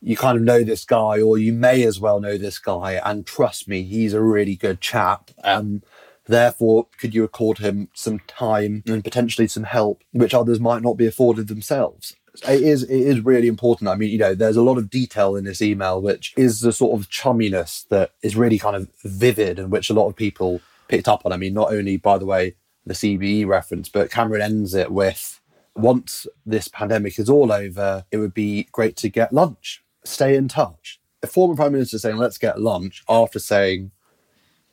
you 0.00 0.16
kind 0.16 0.36
of 0.36 0.42
know 0.42 0.64
this 0.64 0.84
guy, 0.84 1.20
or 1.20 1.38
you 1.38 1.52
may 1.52 1.84
as 1.84 2.00
well 2.00 2.20
know 2.20 2.36
this 2.36 2.58
guy, 2.58 3.00
and 3.04 3.26
trust 3.26 3.68
me, 3.68 3.82
he's 3.82 4.14
a 4.14 4.22
really 4.22 4.56
good 4.56 4.80
chap. 4.80 5.30
Um, 5.44 5.82
therefore, 6.26 6.88
could 6.98 7.14
you 7.14 7.24
accord 7.24 7.58
him 7.58 7.88
some 7.94 8.18
time 8.26 8.82
and 8.86 9.04
potentially 9.04 9.46
some 9.46 9.64
help, 9.64 10.02
which 10.12 10.34
others 10.34 10.58
might 10.58 10.82
not 10.82 10.94
be 10.96 11.06
afforded 11.06 11.46
themselves? 11.48 12.16
It 12.48 12.62
is 12.62 12.82
it 12.84 12.90
is 12.90 13.20
really 13.20 13.48
important. 13.48 13.88
I 13.88 13.94
mean, 13.94 14.10
you 14.10 14.18
know, 14.18 14.34
there's 14.34 14.56
a 14.56 14.62
lot 14.62 14.78
of 14.78 14.90
detail 14.90 15.36
in 15.36 15.44
this 15.44 15.60
email, 15.60 16.00
which 16.00 16.32
is 16.36 16.60
the 16.60 16.72
sort 16.72 16.98
of 16.98 17.08
chumminess 17.10 17.86
that 17.88 18.12
is 18.22 18.36
really 18.36 18.58
kind 18.58 18.76
of 18.76 18.88
vivid 19.04 19.58
and 19.58 19.70
which 19.70 19.90
a 19.90 19.94
lot 19.94 20.08
of 20.08 20.16
people 20.16 20.60
picked 20.88 21.08
up 21.08 21.26
on. 21.26 21.32
I 21.32 21.36
mean, 21.36 21.54
not 21.54 21.72
only 21.72 21.96
by 21.96 22.18
the 22.18 22.26
way 22.26 22.54
the 22.86 22.94
CBE 22.94 23.46
reference, 23.46 23.88
but 23.88 24.10
Cameron 24.10 24.42
ends 24.42 24.74
it 24.74 24.90
with 24.90 25.40
once 25.74 26.26
this 26.44 26.68
pandemic 26.68 27.18
is 27.18 27.30
all 27.30 27.52
over, 27.52 28.04
it 28.10 28.18
would 28.18 28.34
be 28.34 28.68
great 28.72 28.96
to 28.96 29.08
get 29.08 29.32
lunch. 29.32 29.82
Stay 30.04 30.36
in 30.36 30.48
touch. 30.48 31.00
A 31.22 31.26
former 31.26 31.54
prime 31.54 31.72
minister 31.72 31.98
saying, 31.98 32.16
let's 32.16 32.38
get 32.38 32.60
lunch 32.60 33.04
after 33.08 33.38
saying, 33.38 33.92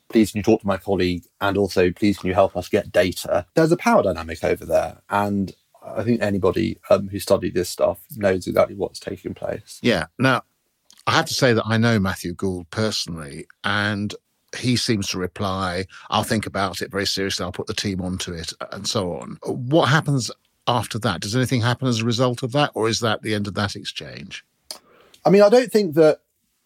please 0.08 0.32
can 0.32 0.38
you 0.38 0.42
talk 0.42 0.60
to 0.60 0.66
my 0.66 0.76
colleague 0.76 1.22
and 1.40 1.56
also 1.56 1.90
please 1.92 2.18
can 2.18 2.28
you 2.28 2.34
help 2.34 2.56
us 2.56 2.68
get 2.68 2.92
data? 2.92 3.46
There's 3.54 3.72
a 3.72 3.76
power 3.76 4.02
dynamic 4.02 4.42
over 4.42 4.64
there. 4.64 5.00
And 5.08 5.54
I 5.82 6.02
think 6.02 6.20
anybody 6.22 6.78
um, 6.90 7.08
who 7.08 7.18
studied 7.18 7.54
this 7.54 7.70
stuff 7.70 8.00
knows 8.16 8.46
exactly 8.46 8.76
what's 8.76 9.00
taking 9.00 9.34
place. 9.34 9.78
Yeah. 9.82 10.06
Now, 10.18 10.42
I 11.06 11.12
have 11.12 11.26
to 11.26 11.34
say 11.34 11.52
that 11.52 11.66
I 11.66 11.76
know 11.76 11.98
Matthew 11.98 12.34
Gould 12.34 12.68
personally, 12.70 13.46
and 13.64 14.14
he 14.56 14.76
seems 14.76 15.08
to 15.08 15.18
reply, 15.18 15.86
I'll 16.10 16.22
think 16.22 16.46
about 16.46 16.82
it 16.82 16.90
very 16.90 17.06
seriously, 17.06 17.44
I'll 17.44 17.52
put 17.52 17.66
the 17.66 17.74
team 17.74 18.00
onto 18.00 18.32
it, 18.32 18.52
and 18.72 18.86
so 18.86 19.14
on. 19.14 19.38
What 19.44 19.86
happens 19.86 20.30
after 20.66 20.98
that? 21.00 21.20
Does 21.20 21.34
anything 21.34 21.62
happen 21.62 21.88
as 21.88 22.00
a 22.00 22.04
result 22.04 22.42
of 22.42 22.52
that, 22.52 22.70
or 22.74 22.88
is 22.88 23.00
that 23.00 23.22
the 23.22 23.34
end 23.34 23.46
of 23.46 23.54
that 23.54 23.76
exchange? 23.76 24.44
I 25.24 25.30
mean, 25.30 25.42
I 25.42 25.48
don't 25.48 25.72
think 25.72 25.94
that 25.94 26.20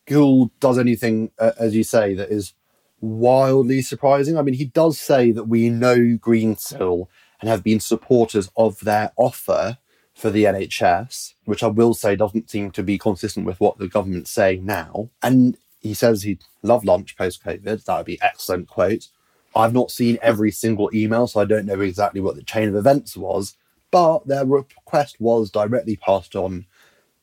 Gould 0.07 0.51
does 0.61 0.79
anything, 0.79 1.31
uh, 1.39 1.53
as 1.59 1.75
you 1.75 1.85
say, 1.85 2.15
that 2.15 2.31
is 2.31 2.55
wildly 3.01 3.83
surprising. 3.83 4.37
I 4.37 4.43
mean, 4.43 4.55
he 4.55 4.67
does 4.67 4.99
say 4.99 5.31
that 5.33 5.45
we 5.45 5.69
know 5.69 5.97
Greensill 5.97 7.09
and 7.45 7.51
have 7.51 7.63
been 7.63 7.79
supporters 7.79 8.51
of 8.57 8.81
their 8.81 9.13
offer 9.17 9.77
for 10.15 10.31
the 10.31 10.45
NHS, 10.45 11.35
which 11.45 11.63
I 11.63 11.67
will 11.67 11.93
say 11.93 12.17
doesn't 12.17 12.49
seem 12.49 12.71
to 12.71 12.83
be 12.83 12.97
consistent 12.97 13.45
with 13.45 13.61
what 13.61 13.77
the 13.77 13.87
government's 13.87 14.31
saying 14.31 14.65
now. 14.65 15.11
And 15.23 15.59
he 15.79 15.93
says 15.93 16.23
he'd 16.23 16.43
love 16.63 16.87
lunch 16.87 17.19
post 17.19 17.45
COVID. 17.45 17.85
That 17.85 17.97
would 17.99 18.07
be 18.07 18.19
excellent 18.23 18.69
quote. 18.69 19.09
I've 19.55 19.75
not 19.75 19.91
seen 19.91 20.19
every 20.23 20.51
single 20.53 20.89
email, 20.95 21.27
so 21.27 21.39
I 21.39 21.45
don't 21.45 21.67
know 21.67 21.83
exactly 21.83 22.23
what 22.23 22.37
the 22.37 22.43
chain 22.43 22.71
of 22.71 22.77
events 22.77 23.15
was, 23.15 23.59
but 23.91 24.27
their 24.27 24.47
request 24.47 25.21
was 25.21 25.51
directly 25.51 25.97
passed 25.97 26.35
on 26.35 26.65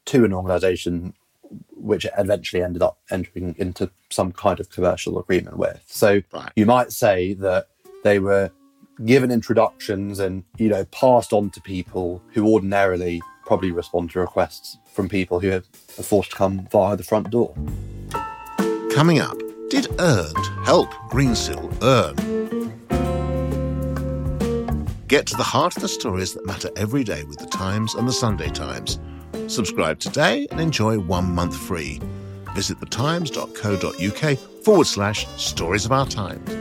to 0.06 0.24
an 0.24 0.34
organisation 0.34 1.16
which 1.72 2.06
eventually 2.16 2.62
ended 2.62 2.84
up 2.84 3.00
entering 3.10 3.56
into 3.58 3.90
some 4.12 4.32
kind 4.34 4.60
of 4.60 4.70
commercial 4.70 5.18
agreement 5.18 5.58
with. 5.58 5.82
So 5.88 6.22
Right. 6.32 6.52
you 6.56 6.68
might 6.68 6.92
say 6.92 7.34
that 7.34 7.70
they 8.04 8.20
were 8.20 8.52
given 9.06 9.32
introductions 9.32 10.20
and 10.20 10.44
you 10.58 10.70
know 10.70 10.86
passed 10.86 11.34
on 11.34 11.50
to 11.52 11.62
people 11.62 12.22
who 12.34 12.48
ordinarily 12.48 13.22
probably 13.46 13.72
respond 13.72 14.12
to 14.12 14.20
requests 14.20 14.78
from 14.94 15.10
people 15.10 15.40
who 15.40 15.52
are 15.52 15.62
forced 16.04 16.32
to 16.32 16.38
come 16.38 16.68
via 16.72 16.96
the 16.96 17.04
front 17.04 17.30
door. 17.30 17.54
Coming 18.94 19.20
up, 19.20 19.38
did 19.70 19.88
Earnd 20.00 20.66
help 20.66 20.92
Greensill 21.10 21.72
earn? 21.82 22.16
Get 25.08 25.28
to 25.28 25.36
the 25.36 25.44
heart 25.44 25.76
of 25.76 25.82
the 25.82 25.90
stories 25.90 26.34
that 26.34 26.46
matter 26.46 26.70
every 26.78 27.04
day 27.04 27.24
with 27.24 27.40
the 27.40 27.48
Times 27.48 27.96
and 27.96 28.08
the 28.08 28.14
Sunday 28.14 28.50
Times. 28.50 29.00
Subscribe 29.48 30.00
today 30.00 30.48
and 30.52 30.60
enjoy 30.62 31.00
one 31.00 31.26
month 31.36 31.58
free. 31.58 32.00
Visit 32.56 32.80
thetimes.co.uk 32.80 34.38
forward 34.64 34.88
slash 34.88 35.28
stories 35.38 35.86
of 35.86 35.92
our 35.92 36.06
times. 36.06 36.61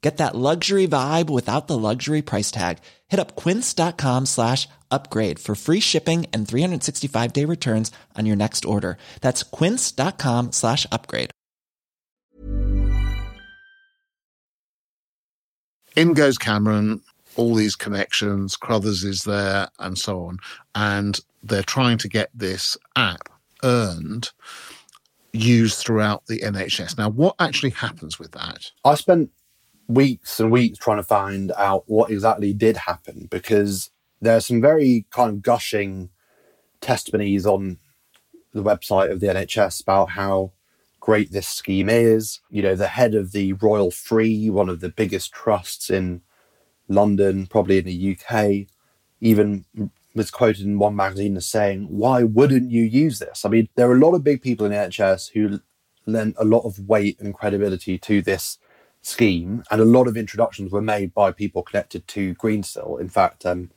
Get 0.00 0.16
that 0.16 0.34
luxury 0.34 0.88
vibe 0.88 1.28
without 1.28 1.66
the 1.66 1.76
luxury 1.76 2.22
price 2.22 2.50
tag. 2.50 2.78
Hit 3.08 3.20
up 3.20 3.36
quince.com 3.36 4.26
slash 4.26 4.66
upgrade 4.90 5.38
for 5.38 5.54
free 5.54 5.80
shipping 5.80 6.26
and 6.32 6.48
365 6.48 7.32
day 7.32 7.44
returns 7.44 7.92
on 8.16 8.26
your 8.26 8.36
next 8.36 8.64
order. 8.64 8.96
That's 9.20 9.42
quince.com 9.42 10.52
slash 10.52 10.86
upgrade. 10.90 11.30
In 15.96 16.14
goes 16.14 16.38
Cameron, 16.38 17.02
all 17.36 17.54
these 17.54 17.76
connections, 17.76 18.56
Crothers 18.56 19.04
is 19.04 19.24
there, 19.24 19.68
and 19.78 19.98
so 19.98 20.24
on. 20.24 20.38
And 20.74 21.18
they're 21.42 21.62
trying 21.62 21.98
to 21.98 22.08
get 22.08 22.30
this 22.34 22.76
app 22.96 23.28
Earnd 23.62 24.30
used 25.32 25.78
throughout 25.78 26.26
the 26.26 26.40
NHS. 26.40 26.96
Now, 26.96 27.08
what 27.10 27.34
actually 27.38 27.70
happens 27.70 28.18
with 28.18 28.32
that? 28.32 28.70
I 28.84 28.94
spent 28.94 29.30
weeks 29.90 30.40
and 30.40 30.50
weeks 30.50 30.78
trying 30.78 30.98
to 30.98 31.02
find 31.02 31.52
out 31.56 31.84
what 31.86 32.10
exactly 32.10 32.52
did 32.52 32.76
happen 32.76 33.26
because 33.30 33.90
there 34.20 34.36
are 34.36 34.40
some 34.40 34.60
very 34.60 35.06
kind 35.10 35.30
of 35.30 35.42
gushing 35.42 36.10
testimonies 36.80 37.46
on 37.46 37.78
the 38.52 38.62
website 38.62 39.10
of 39.10 39.20
the 39.20 39.28
NHS 39.28 39.82
about 39.82 40.10
how 40.10 40.52
great 40.98 41.32
this 41.32 41.48
scheme 41.48 41.88
is. 41.88 42.40
You 42.50 42.62
know, 42.62 42.74
the 42.74 42.88
head 42.88 43.14
of 43.14 43.32
the 43.32 43.54
Royal 43.54 43.90
Free, 43.90 44.50
one 44.50 44.68
of 44.68 44.80
the 44.80 44.88
biggest 44.88 45.32
trusts 45.32 45.90
in 45.90 46.22
London, 46.88 47.46
probably 47.46 47.78
in 47.78 47.84
the 47.84 48.18
UK, 48.18 48.66
even 49.20 49.64
was 50.14 50.30
quoted 50.30 50.66
in 50.66 50.78
one 50.78 50.96
magazine 50.96 51.36
as 51.36 51.46
saying, 51.46 51.86
Why 51.88 52.22
wouldn't 52.22 52.70
you 52.70 52.82
use 52.82 53.18
this? 53.18 53.44
I 53.44 53.48
mean, 53.48 53.68
there 53.76 53.88
are 53.88 53.96
a 53.96 54.00
lot 54.00 54.14
of 54.14 54.24
big 54.24 54.42
people 54.42 54.66
in 54.66 54.72
the 54.72 54.78
NHS 54.78 55.30
who 55.32 55.60
lent 56.06 56.34
a 56.38 56.44
lot 56.44 56.64
of 56.64 56.88
weight 56.88 57.18
and 57.20 57.34
credibility 57.34 57.96
to 57.98 58.20
this 58.20 58.58
scheme, 59.02 59.62
and 59.70 59.80
a 59.80 59.84
lot 59.84 60.06
of 60.06 60.16
introductions 60.16 60.72
were 60.72 60.82
made 60.82 61.14
by 61.14 61.32
people 61.32 61.62
connected 61.62 62.06
to 62.08 62.34
Greensill. 62.34 63.00
In 63.00 63.08
fact, 63.08 63.46
um, 63.46 63.70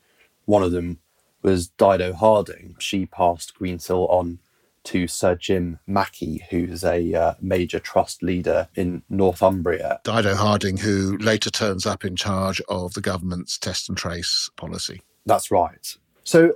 one 0.46 0.64
of 0.64 0.72
them 0.72 1.00
was 1.42 1.68
Dido 1.68 2.14
Harding. 2.14 2.76
She 2.80 3.06
passed 3.06 3.54
Greensill 3.60 4.10
on 4.10 4.40
to 4.86 5.08
Sir 5.08 5.36
Jim 5.36 5.80
Mackey, 5.88 6.46
who's 6.50 6.84
a 6.84 7.14
uh, 7.14 7.34
major 7.40 7.80
trust 7.80 8.22
leader 8.22 8.68
in 8.76 9.04
Northumbria. 9.10 10.02
Dido 10.04 10.36
Harding, 10.36 10.78
who 10.78 11.18
later 11.18 11.50
turns 11.50 11.86
up 11.86 12.04
in 12.04 12.16
charge 12.16 12.62
of 12.68 12.94
the 12.94 13.02
government's 13.02 13.58
test 13.58 13.88
and 13.88 13.98
trace 13.98 14.50
policy. 14.58 15.02
That's 15.26 15.52
right. 15.52 15.96
So, 16.24 16.56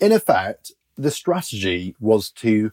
in 0.00 0.12
effect, 0.12 0.72
the 0.96 1.10
strategy 1.10 1.94
was 2.00 2.30
to 2.30 2.72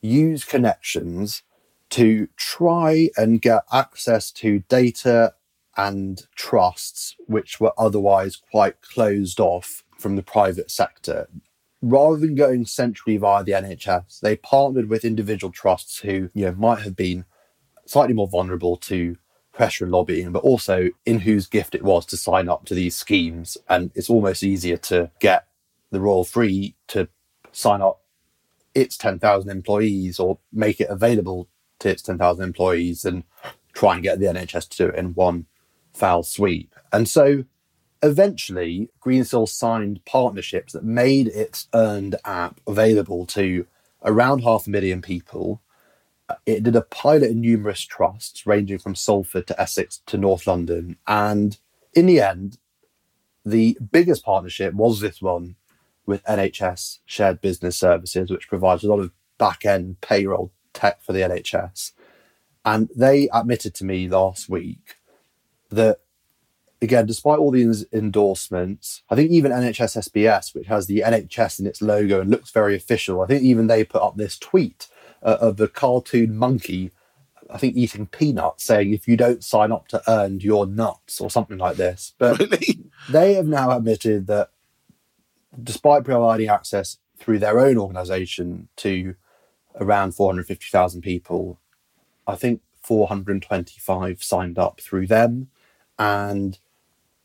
use 0.00 0.44
connections 0.44 1.42
to 1.90 2.28
try 2.36 3.10
and 3.16 3.40
get 3.40 3.62
access 3.72 4.30
to 4.30 4.60
data 4.68 5.34
and 5.76 6.26
trusts 6.34 7.16
which 7.26 7.60
were 7.60 7.72
otherwise 7.78 8.36
quite 8.50 8.80
closed 8.80 9.38
off 9.40 9.84
from 9.98 10.16
the 10.16 10.22
private 10.22 10.70
sector. 10.70 11.28
Rather 11.82 12.16
than 12.16 12.34
going 12.34 12.64
centrally 12.64 13.16
via 13.18 13.44
the 13.44 13.52
NHS, 13.52 14.20
they 14.20 14.36
partnered 14.36 14.88
with 14.88 15.04
individual 15.04 15.52
trusts 15.52 16.00
who 16.00 16.30
you 16.34 16.46
know 16.46 16.52
might 16.52 16.80
have 16.80 16.96
been 16.96 17.24
slightly 17.84 18.14
more 18.14 18.28
vulnerable 18.28 18.76
to 18.76 19.16
pressure 19.52 19.84
and 19.84 19.92
lobbying, 19.92 20.32
but 20.32 20.42
also 20.42 20.90
in 21.04 21.20
whose 21.20 21.46
gift 21.46 21.74
it 21.74 21.82
was 21.82 22.04
to 22.06 22.16
sign 22.16 22.48
up 22.48 22.64
to 22.66 22.74
these 22.74 22.96
schemes. 22.96 23.56
And 23.68 23.90
it's 23.94 24.10
almost 24.10 24.42
easier 24.42 24.76
to 24.78 25.10
get 25.20 25.46
the 25.90 26.00
Royal 26.00 26.24
Free 26.24 26.74
to 26.88 27.08
sign 27.52 27.80
up 27.80 28.02
its 28.74 28.98
10,000 28.98 29.50
employees 29.50 30.18
or 30.18 30.38
make 30.52 30.80
it 30.80 30.90
available 30.90 31.48
to 31.80 31.88
its 31.88 32.02
10,000 32.02 32.42
employees 32.42 33.04
and 33.04 33.24
try 33.72 33.94
and 33.94 34.02
get 34.02 34.18
the 34.18 34.26
NHS 34.26 34.68
to 34.70 34.76
do 34.76 34.88
it 34.88 34.94
in 34.96 35.14
one 35.14 35.46
foul 35.92 36.22
sweep. 36.22 36.74
And 36.92 37.08
so 37.08 37.44
eventually, 38.02 38.90
Greensill 39.04 39.48
signed 39.48 40.04
partnerships 40.04 40.72
that 40.72 40.84
made 40.84 41.28
its 41.28 41.68
Earnd 41.74 42.16
app 42.24 42.60
available 42.66 43.26
to 43.26 43.66
around 44.04 44.42
half 44.42 44.66
a 44.66 44.70
million 44.70 45.02
people. 45.02 45.60
Uh, 46.28 46.34
it 46.44 46.62
did 46.62 46.76
a 46.76 46.82
pilot 46.82 47.30
in 47.30 47.40
numerous 47.40 47.82
trusts, 47.82 48.46
ranging 48.46 48.78
from 48.78 48.94
Salford 48.94 49.46
to 49.46 49.60
Essex 49.60 50.02
to 50.06 50.18
North 50.18 50.46
London. 50.46 50.96
And 51.06 51.58
in 51.94 52.06
the 52.06 52.20
end, 52.20 52.58
the 53.44 53.78
biggest 53.92 54.24
partnership 54.24 54.74
was 54.74 55.00
this 55.00 55.22
one 55.22 55.56
with 56.04 56.24
NHS 56.24 56.98
Shared 57.06 57.40
Business 57.40 57.76
Services, 57.76 58.30
which 58.30 58.48
provides 58.48 58.84
a 58.84 58.88
lot 58.88 59.00
of 59.00 59.12
back 59.38 59.64
end 59.64 60.00
payroll 60.00 60.52
tech 60.76 61.02
for 61.02 61.12
the 61.12 61.20
NHS. 61.20 61.92
And 62.64 62.88
they 62.94 63.28
admitted 63.32 63.74
to 63.76 63.84
me 63.84 64.08
last 64.08 64.48
week 64.48 64.96
that, 65.70 66.00
again, 66.82 67.06
despite 67.06 67.38
all 67.38 67.50
these 67.50 67.86
endorsements, 67.92 69.02
I 69.08 69.14
think 69.14 69.30
even 69.30 69.52
NHS 69.52 69.96
SBS, 70.10 70.54
which 70.54 70.66
has 70.66 70.86
the 70.86 71.00
NHS 71.00 71.60
in 71.60 71.66
its 71.66 71.80
logo 71.80 72.20
and 72.20 72.30
looks 72.30 72.50
very 72.50 72.74
official, 72.76 73.20
I 73.22 73.26
think 73.26 73.42
even 73.42 73.66
they 73.66 73.84
put 73.84 74.02
up 74.02 74.16
this 74.16 74.38
tweet 74.38 74.88
uh, 75.22 75.38
of 75.40 75.56
the 75.56 75.68
cartoon 75.68 76.36
monkey, 76.36 76.90
I 77.48 77.58
think 77.58 77.76
eating 77.76 78.06
peanuts, 78.06 78.64
saying, 78.64 78.92
if 78.92 79.06
you 79.06 79.16
don't 79.16 79.44
sign 79.44 79.70
up 79.70 79.86
to 79.88 80.02
Earnd, 80.08 80.42
you're 80.42 80.66
nuts, 80.66 81.20
or 81.20 81.30
something 81.30 81.58
like 81.58 81.76
this. 81.76 82.14
But 82.18 82.38
Really? 82.40 82.90
they 83.08 83.34
have 83.34 83.46
now 83.46 83.70
admitted 83.70 84.26
that 84.26 84.50
despite 85.62 86.04
providing 86.04 86.48
access 86.48 86.98
through 87.18 87.38
their 87.38 87.60
own 87.60 87.78
organisation 87.78 88.68
to 88.76 89.14
around 89.78 90.12
450,000 90.12 91.02
people, 91.02 91.58
I 92.26 92.34
think 92.36 92.60
425 92.82 94.22
signed 94.22 94.58
up 94.58 94.80
through 94.80 95.06
them, 95.06 95.48
and 95.98 96.58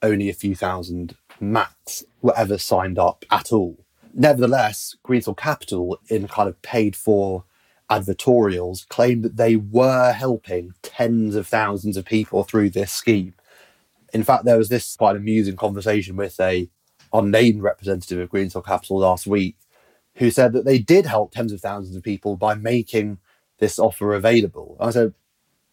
only 0.01 0.29
a 0.29 0.33
few 0.33 0.55
thousand 0.55 1.15
max 1.39 2.03
were 2.21 2.37
ever 2.37 2.57
signed 2.57 2.97
up 2.97 3.25
at 3.31 3.51
all. 3.51 3.77
Nevertheless, 4.13 4.95
Greensill 5.05 5.37
Capital, 5.37 5.99
in 6.07 6.27
kind 6.27 6.49
of 6.49 6.61
paid 6.61 6.95
for 6.95 7.45
advertorials, 7.89 8.87
claimed 8.89 9.23
that 9.23 9.37
they 9.37 9.55
were 9.55 10.11
helping 10.11 10.73
tens 10.81 11.35
of 11.35 11.47
thousands 11.47 11.97
of 11.97 12.05
people 12.05 12.43
through 12.43 12.69
this 12.69 12.91
scheme. 12.91 13.33
In 14.13 14.23
fact, 14.23 14.43
there 14.45 14.57
was 14.57 14.69
this 14.69 14.95
quite 14.95 15.15
amusing 15.15 15.55
conversation 15.55 16.15
with 16.15 16.39
a 16.39 16.69
unnamed 17.13 17.61
representative 17.61 18.19
of 18.19 18.29
Greensill 18.29 18.65
Capital 18.65 18.97
last 18.97 19.27
week 19.27 19.55
who 20.15 20.29
said 20.31 20.53
that 20.53 20.65
they 20.65 20.79
did 20.79 21.05
help 21.05 21.31
tens 21.31 21.51
of 21.51 21.61
thousands 21.61 21.95
of 21.95 22.03
people 22.03 22.35
by 22.35 22.53
making 22.53 23.17
this 23.59 23.79
offer 23.79 24.13
available. 24.13 24.77
I 24.79 24.89
said, 24.91 25.13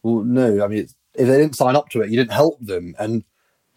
well, 0.02 0.22
no, 0.22 0.64
I 0.64 0.68
mean, 0.68 0.86
if 1.14 1.26
they 1.26 1.38
didn't 1.38 1.56
sign 1.56 1.76
up 1.76 1.88
to 1.90 2.02
it, 2.02 2.10
you 2.10 2.16
didn't 2.16 2.32
help 2.32 2.58
them. 2.60 2.94
And 2.98 3.24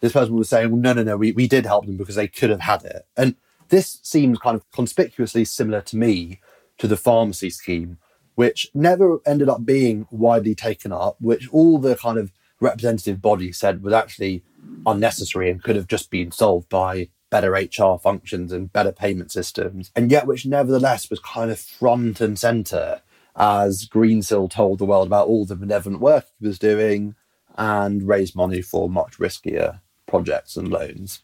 this 0.00 0.12
person 0.12 0.36
was 0.36 0.48
saying, 0.48 0.70
well, 0.70 0.80
no, 0.80 0.92
no, 0.92 1.02
no, 1.02 1.16
we, 1.16 1.32
we 1.32 1.48
did 1.48 1.66
help 1.66 1.86
them 1.86 1.96
because 1.96 2.14
they 2.14 2.28
could 2.28 2.50
have 2.50 2.60
had 2.60 2.84
it. 2.84 3.06
And 3.16 3.36
this 3.68 4.00
seems 4.02 4.38
kind 4.38 4.54
of 4.54 4.70
conspicuously 4.70 5.44
similar 5.44 5.80
to 5.82 5.96
me 5.96 6.40
to 6.78 6.86
the 6.86 6.96
pharmacy 6.96 7.50
scheme, 7.50 7.98
which 8.34 8.70
never 8.74 9.18
ended 9.26 9.48
up 9.48 9.64
being 9.64 10.06
widely 10.10 10.54
taken 10.54 10.92
up, 10.92 11.16
which 11.20 11.48
all 11.50 11.78
the 11.78 11.96
kind 11.96 12.18
of 12.18 12.32
representative 12.60 13.20
bodies 13.20 13.58
said 13.58 13.82
was 13.82 13.92
actually 13.92 14.42
unnecessary 14.86 15.50
and 15.50 15.62
could 15.62 15.76
have 15.76 15.88
just 15.88 16.10
been 16.10 16.30
solved 16.30 16.68
by 16.68 17.08
better 17.32 17.52
HR 17.52 17.98
functions 17.98 18.52
and 18.52 18.72
better 18.72 18.92
payment 18.92 19.32
systems, 19.32 19.90
and 19.96 20.10
yet 20.10 20.26
which 20.26 20.44
nevertheless 20.44 21.08
was 21.08 21.18
kind 21.18 21.50
of 21.50 21.58
front 21.58 22.20
and 22.20 22.38
centre 22.38 23.00
as 23.34 23.88
Greensill 23.88 24.50
told 24.50 24.78
the 24.78 24.84
world 24.84 25.06
about 25.06 25.28
all 25.28 25.46
the 25.46 25.56
benevolent 25.56 26.02
work 26.02 26.26
he 26.38 26.46
was 26.46 26.58
doing 26.58 27.14
and 27.56 28.06
raised 28.06 28.36
money 28.36 28.60
for 28.60 28.90
much 28.90 29.18
riskier 29.18 29.80
projects 30.06 30.58
and 30.58 30.68
loans 30.68 31.22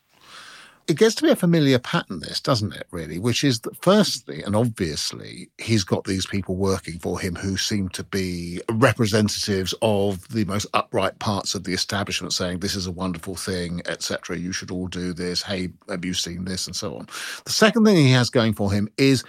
it 0.88 0.96
gets 0.96 1.14
to 1.16 1.22
be 1.22 1.30
a 1.30 1.36
familiar 1.36 1.78
pattern, 1.78 2.20
this, 2.20 2.40
doesn't 2.40 2.74
it, 2.74 2.86
really? 2.90 3.18
Which 3.18 3.44
is 3.44 3.60
that, 3.60 3.76
firstly, 3.82 4.42
and 4.42 4.56
obviously, 4.56 5.50
he's 5.58 5.84
got 5.84 6.04
these 6.04 6.26
people 6.26 6.56
working 6.56 6.98
for 6.98 7.20
him 7.20 7.34
who 7.34 7.58
seem 7.58 7.90
to 7.90 8.02
be 8.02 8.62
representatives 8.70 9.74
of 9.82 10.26
the 10.28 10.46
most 10.46 10.66
upright 10.72 11.18
parts 11.18 11.54
of 11.54 11.64
the 11.64 11.74
establishment, 11.74 12.32
saying, 12.32 12.60
This 12.60 12.74
is 12.74 12.86
a 12.86 12.92
wonderful 12.92 13.36
thing, 13.36 13.82
etc. 13.86 14.38
You 14.38 14.50
should 14.52 14.70
all 14.70 14.88
do 14.88 15.12
this. 15.12 15.42
Hey, 15.42 15.68
have 15.90 16.06
you 16.06 16.14
seen 16.14 16.46
this? 16.46 16.66
And 16.66 16.74
so 16.74 16.96
on. 16.96 17.06
The 17.44 17.52
second 17.52 17.84
thing 17.84 17.96
he 17.96 18.12
has 18.12 18.30
going 18.30 18.54
for 18.54 18.72
him 18.72 18.88
is 18.96 19.24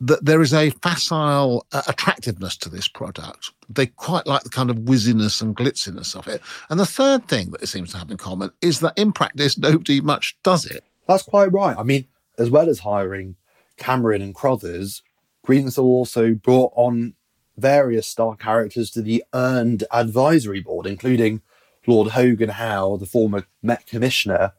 that 0.00 0.24
there 0.24 0.40
is 0.40 0.54
a 0.54 0.70
facile 0.70 1.66
uh, 1.72 1.82
attractiveness 1.86 2.56
to 2.56 2.68
this 2.68 2.88
product. 2.88 3.52
They 3.68 3.86
quite 3.86 4.26
like 4.26 4.42
the 4.44 4.50
kind 4.50 4.70
of 4.70 4.78
whizziness 4.78 5.42
and 5.42 5.54
glitziness 5.54 6.16
of 6.16 6.26
it. 6.26 6.40
And 6.70 6.80
the 6.80 6.86
third 6.86 7.28
thing 7.28 7.50
that 7.50 7.62
it 7.62 7.68
seems 7.68 7.92
to 7.92 7.98
have 7.98 8.10
in 8.10 8.16
common 8.16 8.50
is 8.62 8.80
that 8.80 8.98
in 8.98 9.12
practice, 9.12 9.58
nobody 9.58 10.00
much 10.00 10.36
does 10.42 10.66
it. 10.66 10.84
That's 11.06 11.22
quite 11.22 11.52
right. 11.52 11.76
I 11.76 11.82
mean, 11.82 12.06
as 12.38 12.50
well 12.50 12.68
as 12.68 12.80
hiring 12.80 13.36
Cameron 13.76 14.22
and 14.22 14.34
Crothers, 14.34 15.02
Greensill 15.46 15.84
also 15.84 16.34
brought 16.34 16.72
on 16.76 17.14
various 17.56 18.06
star 18.06 18.36
characters 18.36 18.90
to 18.90 19.02
the 19.02 19.24
Earnd 19.34 19.84
advisory 19.90 20.60
board, 20.60 20.86
including 20.86 21.42
Lord 21.86 22.12
Hogan 22.12 22.50
Howe, 22.50 22.96
the 22.96 23.06
former 23.06 23.44
Met 23.62 23.86
Commissioner, 23.86 24.52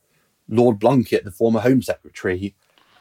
Lord 0.48 0.80
Blunkett, 0.80 1.24
the 1.24 1.32
former 1.32 1.62
Home 1.62 1.82
Secretary, 1.82 2.54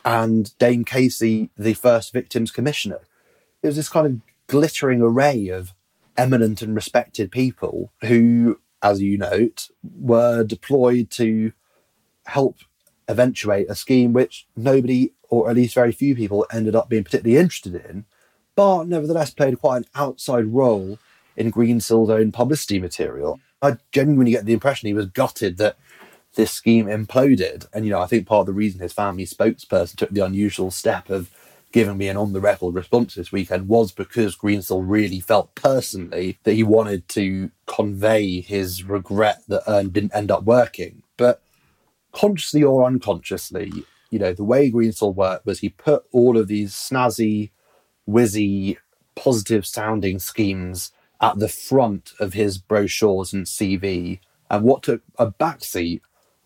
and 0.04 0.56
Dame 0.58 0.84
Casey, 0.84 1.50
the 1.56 1.74
first 1.74 2.12
Victims 2.12 2.50
Commissioner. 2.50 3.00
It 3.62 3.66
was 3.66 3.76
this 3.76 3.88
kind 3.88 4.06
of 4.06 4.20
glittering 4.46 5.02
array 5.02 5.48
of 5.48 5.72
eminent 6.16 6.62
and 6.62 6.74
respected 6.74 7.30
people 7.30 7.92
who, 8.02 8.60
as 8.82 9.00
you 9.00 9.18
note, 9.18 9.68
were 9.82 10.44
deployed 10.44 11.10
to 11.10 11.52
help 12.26 12.58
eventuate 13.08 13.68
a 13.68 13.74
scheme 13.74 14.12
which 14.12 14.46
nobody, 14.56 15.12
or 15.28 15.48
at 15.48 15.56
least 15.56 15.74
very 15.74 15.92
few 15.92 16.14
people, 16.14 16.46
ended 16.52 16.76
up 16.76 16.88
being 16.88 17.04
particularly 17.04 17.40
interested 17.40 17.74
in, 17.74 18.04
but 18.54 18.84
nevertheless 18.84 19.30
played 19.30 19.60
quite 19.60 19.78
an 19.78 19.86
outside 19.94 20.46
role 20.46 20.98
in 21.36 21.52
Greensill's 21.52 22.10
own 22.10 22.32
publicity 22.32 22.78
material. 22.78 23.40
I 23.60 23.76
genuinely 23.92 24.32
get 24.32 24.44
the 24.44 24.52
impression 24.52 24.88
he 24.88 24.94
was 24.94 25.06
gutted 25.06 25.56
that 25.58 25.76
this 26.34 26.50
scheme 26.50 26.86
imploded. 26.86 27.66
And, 27.72 27.84
you 27.84 27.90
know, 27.90 28.00
I 28.00 28.06
think 28.06 28.26
part 28.26 28.40
of 28.40 28.46
the 28.46 28.52
reason 28.52 28.80
his 28.80 28.92
family 28.92 29.24
spokesperson 29.24 29.96
took 29.96 30.10
the 30.10 30.24
unusual 30.24 30.70
step 30.70 31.10
of 31.10 31.30
giving 31.72 31.96
me 31.96 32.08
an 32.08 32.16
on 32.16 32.32
the 32.32 32.40
record 32.40 32.74
response 32.74 33.14
this 33.14 33.32
weekend 33.32 33.68
was 33.68 33.92
because 33.92 34.36
Greensill 34.36 34.84
really 34.86 35.20
felt 35.20 35.54
personally 35.54 36.38
that 36.44 36.52
he 36.52 36.62
wanted 36.62 37.08
to 37.08 37.50
convey 37.66 38.40
his 38.40 38.84
regret 38.84 39.42
that 39.48 39.62
Earn 39.66 39.88
didn't 39.88 40.14
end 40.14 40.30
up 40.30 40.44
working. 40.44 41.02
But 41.16 41.41
consciously 42.12 42.62
or 42.62 42.84
unconsciously, 42.84 43.72
you 44.10 44.18
know, 44.18 44.32
the 44.32 44.44
way 44.44 44.70
Greensill 44.70 45.14
worked 45.14 45.46
was 45.46 45.60
he 45.60 45.70
put 45.70 46.04
all 46.12 46.36
of 46.36 46.48
these 46.48 46.72
snazzy, 46.72 47.50
whizzy, 48.08 48.76
positive 49.14 49.66
sounding 49.66 50.18
schemes 50.18 50.92
at 51.20 51.38
the 51.38 51.48
front 51.48 52.12
of 52.20 52.34
his 52.34 52.58
brochures 52.58 53.32
and 53.32 53.46
CV. 53.46 54.20
And 54.50 54.64
what 54.64 54.82
took 54.82 55.02
a 55.18 55.30
backseat 55.30 56.02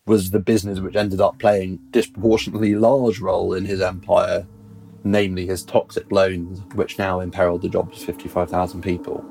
was 0.07 0.31
the 0.31 0.39
business 0.39 0.79
which 0.79 0.95
ended 0.95 1.21
up 1.21 1.39
playing 1.39 1.81
disproportionately 1.91 2.77
large 2.77 3.19
role 3.19 3.53
in 3.53 3.65
his 3.65 3.81
empire, 3.81 4.47
namely 5.03 5.47
his 5.47 5.65
toxic 5.65 6.13
loans, 6.13 6.61
which 6.75 6.99
now 6.99 7.21
imperiled 7.21 7.63
the 7.63 7.69
jobs 7.69 8.01
of 8.01 8.07
55,000 8.07 8.83
people. 8.83 9.25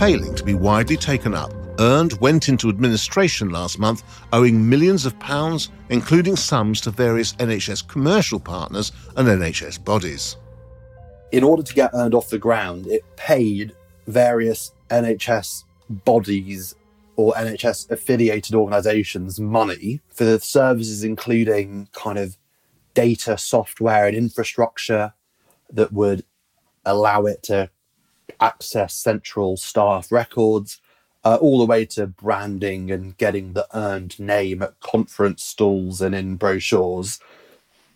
Failing 0.00 0.34
to 0.34 0.44
be 0.44 0.54
widely 0.54 0.96
taken 0.96 1.34
up, 1.34 1.52
Earnd 1.78 2.18
went 2.22 2.48
into 2.48 2.70
administration 2.70 3.50
last 3.50 3.78
month, 3.78 4.02
owing 4.32 4.66
millions 4.66 5.04
of 5.04 5.18
pounds, 5.18 5.68
including 5.90 6.36
sums 6.36 6.80
to 6.80 6.90
various 6.90 7.34
NHS 7.34 7.86
commercial 7.86 8.40
partners 8.40 8.92
and 9.18 9.28
NHS 9.28 9.84
bodies. 9.84 10.38
In 11.32 11.44
order 11.44 11.62
to 11.62 11.74
get 11.74 11.90
Earnd 11.92 12.14
off 12.14 12.30
the 12.30 12.38
ground, 12.38 12.86
it 12.86 13.04
paid 13.16 13.74
various 14.06 14.72
NHS 14.88 15.64
bodies 15.90 16.74
or 17.16 17.34
NHS 17.34 17.90
affiliated 17.90 18.54
organisations 18.54 19.38
money 19.38 20.00
for 20.08 20.24
the 20.24 20.40
services, 20.40 21.04
including 21.04 21.90
kind 21.92 22.18
of 22.18 22.38
data, 22.94 23.36
software, 23.36 24.06
and 24.06 24.16
infrastructure 24.16 25.12
that 25.70 25.92
would 25.92 26.24
allow 26.86 27.26
it 27.26 27.42
to 27.42 27.68
access 28.40 28.94
central 28.94 29.56
staff 29.56 30.10
records, 30.10 30.80
uh, 31.24 31.38
all 31.40 31.58
the 31.58 31.66
way 31.66 31.84
to 31.84 32.06
branding 32.06 32.90
and 32.90 33.16
getting 33.16 33.52
the 33.52 33.66
Earnd 33.74 34.18
name 34.18 34.62
at 34.62 34.80
conference 34.80 35.44
stalls 35.44 36.00
and 36.00 36.14
in 36.14 36.36
brochures. 36.36 37.20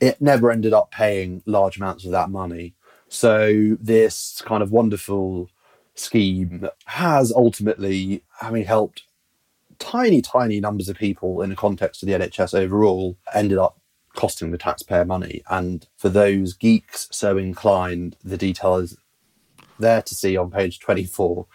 It 0.01 0.21
never 0.21 0.51
ended 0.51 0.73
up 0.73 0.91
paying 0.91 1.43
large 1.47 1.77
amounts 1.77 2.05
of 2.05 2.11
that 2.11 2.31
money. 2.31 2.75
So, 3.09 3.77
this 3.81 4.43
kind 4.45 4.63
of 4.63 4.73
wonderful 4.73 5.49
scheme 5.95 6.69
has 6.87 7.33
ultimately, 7.33 8.23
I 8.41 8.51
mean, 8.51 8.65
helped 8.65 9.05
tiny, 9.79 10.21
tiny 10.21 10.61
numbers 10.61 10.89
of 10.89 10.97
people 10.97 11.43
in 11.43 11.51
the 11.51 11.57
context 11.57 12.03
of 12.03 12.09
the 12.09 12.15
NHS 12.15 12.59
overall, 12.59 13.17
ended 13.33 13.59
up 13.59 13.79
costing 14.15 14.51
the 14.51 14.59
taxpayer 14.59 15.05
money. 15.05 15.43
And 15.49 15.87
for 15.97 16.09
those 16.09 16.55
geeks 16.55 17.09
so 17.11 17.37
inclined, 17.37 18.17
the 18.23 18.37
detail 18.37 18.77
is 18.77 18.97
there 19.79 20.03
to 20.03 20.15
see 20.15 20.37
on 20.37 20.51
page 20.51 20.79
24 20.81 21.47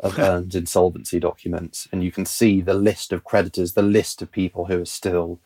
of 0.00 0.18
Earnd 0.18 0.54
insolvency 0.54 1.18
documents. 1.20 1.88
And 1.92 2.02
you 2.02 2.12
can 2.12 2.26
see 2.26 2.60
the 2.60 2.74
list 2.74 3.12
of 3.12 3.24
creditors, 3.24 3.72
the 3.72 3.82
list 3.82 4.22
of 4.22 4.30
people 4.30 4.66
who 4.66 4.82
are 4.82 4.86
still 4.86 5.40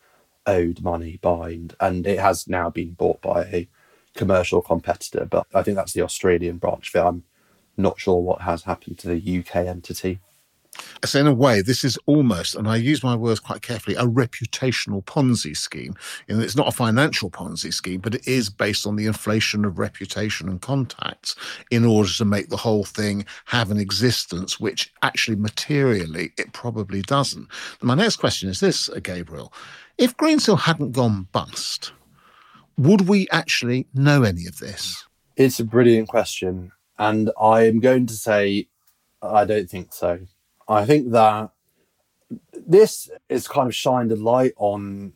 owed 0.45 0.81
money 0.81 1.17
bind. 1.21 1.75
And 1.79 2.05
it 2.05 2.19
has 2.19 2.47
now 2.47 2.69
been 2.69 2.93
bought 2.93 3.21
by 3.21 3.43
a 3.43 3.67
commercial 4.15 4.61
competitor. 4.61 5.25
But 5.25 5.47
I 5.53 5.63
think 5.63 5.75
that's 5.75 5.93
the 5.93 6.01
Australian 6.03 6.57
branch 6.57 6.93
of 6.93 7.01
it. 7.01 7.07
I'm 7.07 7.23
not 7.77 7.99
sure 7.99 8.19
what 8.19 8.41
has 8.41 8.63
happened 8.63 8.99
to 8.99 9.07
the 9.07 9.39
UK 9.39 9.55
entity. 9.55 10.19
So 11.05 11.19
in 11.19 11.27
a 11.27 11.33
way, 11.33 11.61
this 11.61 11.83
is 11.83 11.97
almost, 12.05 12.55
and 12.55 12.67
I 12.67 12.77
use 12.77 13.03
my 13.03 13.15
words 13.15 13.39
quite 13.39 13.61
carefully, 13.61 13.95
a 13.95 14.05
reputational 14.05 15.03
Ponzi 15.03 15.55
scheme. 15.55 15.95
That 16.27 16.41
it's 16.41 16.55
not 16.55 16.67
a 16.67 16.71
financial 16.71 17.29
Ponzi 17.29 17.73
scheme, 17.73 18.01
but 18.01 18.15
it 18.15 18.27
is 18.27 18.49
based 18.49 18.87
on 18.87 18.95
the 18.95 19.05
inflation 19.05 19.65
of 19.65 19.79
reputation 19.79 20.49
and 20.49 20.61
contacts 20.61 21.35
in 21.71 21.85
order 21.85 22.09
to 22.09 22.25
make 22.25 22.49
the 22.49 22.57
whole 22.57 22.83
thing 22.83 23.25
have 23.45 23.71
an 23.71 23.77
existence, 23.77 24.59
which 24.59 24.91
actually 25.01 25.37
materially 25.37 26.31
it 26.37 26.53
probably 26.53 27.01
doesn't. 27.01 27.47
My 27.81 27.95
next 27.95 28.17
question 28.17 28.49
is 28.49 28.59
this, 28.59 28.89
uh, 28.89 28.99
Gabriel. 29.01 29.53
If 29.97 30.17
Greensill 30.17 30.59
hadn't 30.59 30.93
gone 30.93 31.27
bust, 31.31 31.91
would 32.77 33.07
we 33.07 33.27
actually 33.31 33.87
know 33.93 34.23
any 34.23 34.47
of 34.47 34.57
this? 34.57 35.05
It's 35.35 35.59
a 35.59 35.63
brilliant 35.63 36.07
question. 36.07 36.71
And 36.97 37.31
I 37.39 37.63
am 37.63 37.79
going 37.79 38.05
to 38.07 38.13
say 38.13 38.67
I 39.23 39.45
don't 39.45 39.69
think 39.69 39.93
so. 39.93 40.19
I 40.67 40.85
think 40.85 41.11
that 41.11 41.51
this 42.53 43.09
is 43.29 43.47
kind 43.47 43.67
of 43.67 43.75
shined 43.75 44.11
a 44.11 44.15
light 44.15 44.53
on. 44.57 45.13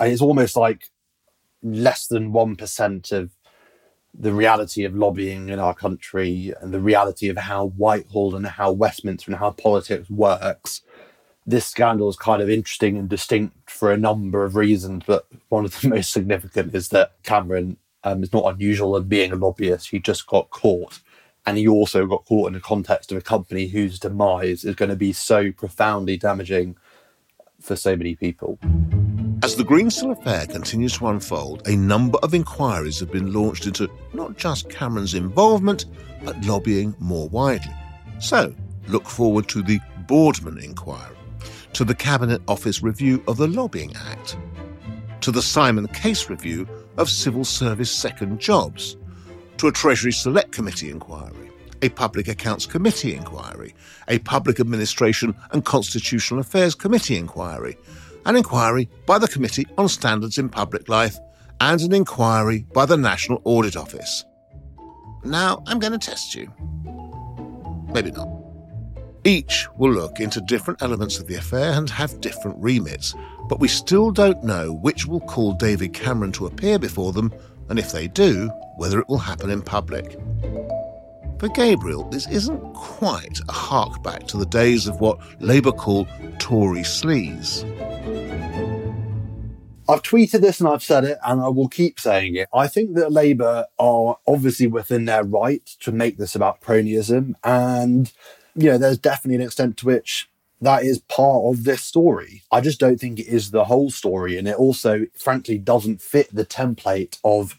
It's 0.00 0.22
almost 0.22 0.56
like 0.56 0.90
less 1.62 2.06
than 2.06 2.32
one 2.32 2.56
percent 2.56 3.12
of 3.12 3.30
the 4.14 4.32
reality 4.32 4.84
of 4.84 4.94
lobbying 4.94 5.48
in 5.48 5.58
our 5.58 5.74
country 5.74 6.52
and 6.60 6.72
the 6.72 6.80
reality 6.80 7.28
of 7.28 7.36
how 7.36 7.66
Whitehall 7.66 8.34
and 8.34 8.46
how 8.46 8.72
Westminster 8.72 9.30
and 9.30 9.38
how 9.38 9.50
politics 9.50 10.10
works. 10.10 10.82
This 11.46 11.66
scandal 11.66 12.08
is 12.08 12.16
kind 12.16 12.42
of 12.42 12.50
interesting 12.50 12.96
and 12.96 13.08
distinct 13.08 13.70
for 13.70 13.90
a 13.90 13.96
number 13.96 14.44
of 14.44 14.54
reasons, 14.54 15.04
but 15.06 15.26
one 15.48 15.64
of 15.64 15.80
the 15.80 15.88
most 15.96 16.12
significant 16.12 16.74
is 16.74 16.88
that 16.88 17.14
Cameron 17.22 17.78
um, 18.04 18.22
is 18.22 18.32
not 18.32 18.52
unusual 18.52 18.96
in 18.96 19.04
being 19.04 19.32
a 19.32 19.36
lobbyist. 19.36 19.90
He 19.90 19.98
just 19.98 20.26
got 20.26 20.50
caught 20.50 21.00
and 21.46 21.58
he 21.58 21.66
also 21.66 22.06
got 22.06 22.24
caught 22.24 22.48
in 22.48 22.52
the 22.54 22.60
context 22.60 23.10
of 23.10 23.18
a 23.18 23.22
company 23.22 23.66
whose 23.66 23.98
demise 23.98 24.64
is 24.64 24.74
going 24.74 24.88
to 24.88 24.96
be 24.96 25.12
so 25.12 25.50
profoundly 25.52 26.16
damaging 26.16 26.76
for 27.60 27.76
so 27.76 27.96
many 27.96 28.14
people. 28.14 28.58
As 29.42 29.56
the 29.56 29.64
Greensill 29.64 30.12
affair 30.12 30.46
continues 30.46 30.96
to 30.98 31.08
unfold, 31.08 31.66
a 31.66 31.74
number 31.74 32.18
of 32.22 32.32
inquiries 32.32 33.00
have 33.00 33.10
been 33.10 33.32
launched 33.32 33.66
into 33.66 33.90
not 34.12 34.36
just 34.36 34.70
Cameron's 34.70 35.14
involvement, 35.14 35.86
but 36.24 36.40
lobbying 36.44 36.94
more 37.00 37.28
widely. 37.28 37.74
So, 38.20 38.54
look 38.86 39.08
forward 39.08 39.48
to 39.48 39.62
the 39.62 39.80
Boardman 40.06 40.58
inquiry, 40.58 41.16
to 41.72 41.84
the 41.84 41.94
Cabinet 41.94 42.40
Office 42.46 42.84
review 42.84 43.22
of 43.26 43.36
the 43.36 43.48
Lobbying 43.48 43.96
Act, 43.96 44.36
to 45.22 45.32
the 45.32 45.42
Simon 45.42 45.88
Case 45.88 46.30
review 46.30 46.68
of 46.96 47.10
civil 47.10 47.44
service 47.44 47.90
second 47.90 48.38
jobs, 48.38 48.96
to 49.62 49.68
a 49.68 49.72
Treasury 49.72 50.10
Select 50.10 50.50
Committee 50.50 50.90
inquiry, 50.90 51.48
a 51.82 51.88
Public 51.90 52.26
Accounts 52.26 52.66
Committee 52.66 53.14
inquiry, 53.14 53.76
a 54.08 54.18
Public 54.18 54.58
Administration 54.58 55.36
and 55.52 55.64
Constitutional 55.64 56.40
Affairs 56.40 56.74
Committee 56.74 57.16
inquiry, 57.16 57.76
an 58.26 58.34
inquiry 58.34 58.90
by 59.06 59.20
the 59.20 59.28
Committee 59.28 59.64
on 59.78 59.88
Standards 59.88 60.36
in 60.36 60.48
Public 60.48 60.88
Life, 60.88 61.16
and 61.60 61.80
an 61.80 61.94
inquiry 61.94 62.66
by 62.74 62.84
the 62.86 62.96
National 62.96 63.40
Audit 63.44 63.76
Office. 63.76 64.24
Now, 65.22 65.62
I'm 65.68 65.78
going 65.78 65.96
to 65.96 65.98
test 66.10 66.34
you. 66.34 66.52
Maybe 67.94 68.10
not. 68.10 68.28
Each 69.22 69.68
will 69.76 69.92
look 69.92 70.18
into 70.18 70.40
different 70.40 70.82
elements 70.82 71.20
of 71.20 71.28
the 71.28 71.36
affair 71.36 71.74
and 71.74 71.88
have 71.88 72.20
different 72.20 72.56
remits, 72.58 73.14
but 73.48 73.60
we 73.60 73.68
still 73.68 74.10
don't 74.10 74.42
know 74.42 74.72
which 74.72 75.06
will 75.06 75.20
call 75.20 75.52
David 75.52 75.94
Cameron 75.94 76.32
to 76.32 76.46
appear 76.46 76.80
before 76.80 77.12
them, 77.12 77.32
and 77.72 77.78
if 77.78 77.90
they 77.90 78.06
do, 78.06 78.48
whether 78.76 79.00
it 79.00 79.08
will 79.08 79.16
happen 79.16 79.48
in 79.48 79.62
public. 79.62 80.18
For 81.38 81.48
Gabriel, 81.48 82.06
this 82.10 82.28
isn't 82.28 82.60
quite 82.74 83.40
a 83.48 83.52
hark 83.52 84.02
back 84.02 84.26
to 84.26 84.36
the 84.36 84.44
days 84.44 84.86
of 84.86 85.00
what 85.00 85.18
Labour 85.40 85.72
call 85.72 86.06
Tory 86.38 86.80
sleaze. 86.82 87.64
I've 89.88 90.02
tweeted 90.02 90.42
this 90.42 90.60
and 90.60 90.68
I've 90.68 90.82
said 90.82 91.04
it, 91.04 91.16
and 91.24 91.40
I 91.40 91.48
will 91.48 91.66
keep 91.66 91.98
saying 91.98 92.36
it. 92.36 92.46
I 92.52 92.68
think 92.68 92.94
that 92.96 93.10
Labour 93.10 93.64
are 93.78 94.18
obviously 94.26 94.66
within 94.66 95.06
their 95.06 95.24
right 95.24 95.64
to 95.80 95.92
make 95.92 96.18
this 96.18 96.34
about 96.34 96.60
cronyism, 96.60 97.36
and 97.42 98.12
you 98.54 98.68
know, 98.68 98.76
there's 98.76 98.98
definitely 98.98 99.36
an 99.36 99.46
extent 99.46 99.78
to 99.78 99.86
which 99.86 100.28
that 100.60 100.84
is 100.84 100.98
part 100.98 101.42
of 101.46 101.64
this 101.64 101.82
story. 101.82 102.42
I 102.52 102.60
just 102.60 102.78
don't 102.78 103.00
think 103.00 103.18
it 103.18 103.28
is 103.28 103.50
the 103.50 103.64
whole 103.64 103.90
story, 103.90 104.36
and 104.36 104.46
it 104.46 104.56
also, 104.56 105.06
frankly, 105.16 105.56
doesn't 105.56 106.02
fit 106.02 106.28
the 106.34 106.44
template 106.44 107.18
of 107.24 107.58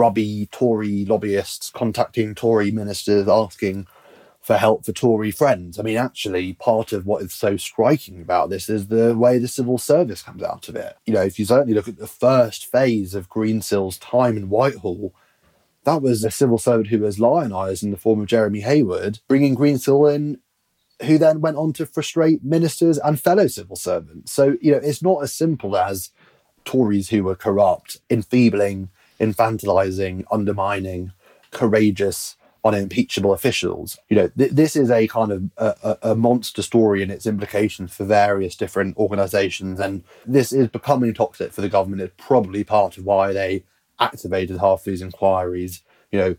grubby 0.00 0.48
Tory 0.50 1.04
lobbyists 1.04 1.68
contacting 1.68 2.34
Tory 2.34 2.70
ministers 2.70 3.28
asking 3.28 3.86
for 4.40 4.56
help 4.56 4.86
for 4.86 4.92
Tory 4.92 5.30
friends. 5.30 5.78
I 5.78 5.82
mean, 5.82 5.98
actually, 5.98 6.54
part 6.54 6.94
of 6.94 7.04
what 7.04 7.20
is 7.20 7.34
so 7.34 7.58
striking 7.58 8.22
about 8.22 8.48
this 8.48 8.70
is 8.70 8.86
the 8.86 9.14
way 9.14 9.36
the 9.36 9.46
civil 9.46 9.76
service 9.76 10.22
comes 10.22 10.42
out 10.42 10.70
of 10.70 10.76
it. 10.76 10.96
You 11.04 11.12
know, 11.12 11.20
if 11.20 11.38
you 11.38 11.44
certainly 11.44 11.74
look 11.74 11.86
at 11.86 11.98
the 11.98 12.06
first 12.06 12.64
phase 12.64 13.14
of 13.14 13.28
Greensill's 13.28 13.98
time 13.98 14.38
in 14.38 14.48
Whitehall, 14.48 15.12
that 15.84 16.00
was 16.00 16.24
a 16.24 16.30
civil 16.30 16.56
servant 16.56 16.88
who 16.88 17.00
was 17.00 17.18
lionised 17.18 17.82
in 17.82 17.90
the 17.90 17.98
form 17.98 18.20
of 18.20 18.26
Jeremy 18.26 18.62
Heywood, 18.62 19.18
bringing 19.28 19.54
Greensill 19.54 20.14
in, 20.14 20.38
who 21.02 21.18
then 21.18 21.42
went 21.42 21.58
on 21.58 21.74
to 21.74 21.84
frustrate 21.84 22.42
ministers 22.42 22.96
and 22.96 23.20
fellow 23.20 23.48
civil 23.48 23.76
servants. 23.76 24.32
So, 24.32 24.56
you 24.62 24.72
know, 24.72 24.80
it's 24.82 25.02
not 25.02 25.22
as 25.22 25.34
simple 25.34 25.76
as 25.76 26.08
Tories 26.64 27.10
who 27.10 27.22
were 27.22 27.34
corrupt, 27.34 27.98
enfeebling, 28.08 28.88
infantilizing, 29.20 30.24
undermining, 30.30 31.12
courageous, 31.50 32.36
unimpeachable 32.64 33.32
officials. 33.32 33.98
You 34.08 34.16
know, 34.16 34.28
th- 34.28 34.52
this 34.52 34.76
is 34.76 34.90
a 34.90 35.06
kind 35.08 35.32
of 35.32 35.50
a, 35.56 35.98
a, 36.10 36.14
monster 36.14 36.62
story 36.62 37.02
and 37.02 37.10
its 37.10 37.26
implications 37.26 37.94
for 37.94 38.04
various 38.04 38.54
different 38.54 38.96
organisations, 38.96 39.80
and 39.80 40.04
this 40.26 40.52
is 40.52 40.68
becoming 40.68 41.14
toxic 41.14 41.52
for 41.52 41.60
the 41.60 41.68
government. 41.68 42.02
It's 42.02 42.14
probably 42.16 42.64
part 42.64 42.98
of 42.98 43.04
why 43.04 43.32
they 43.32 43.64
activated 43.98 44.58
half 44.58 44.84
these 44.84 45.02
inquiries. 45.02 45.82
You 46.10 46.18
know, 46.18 46.36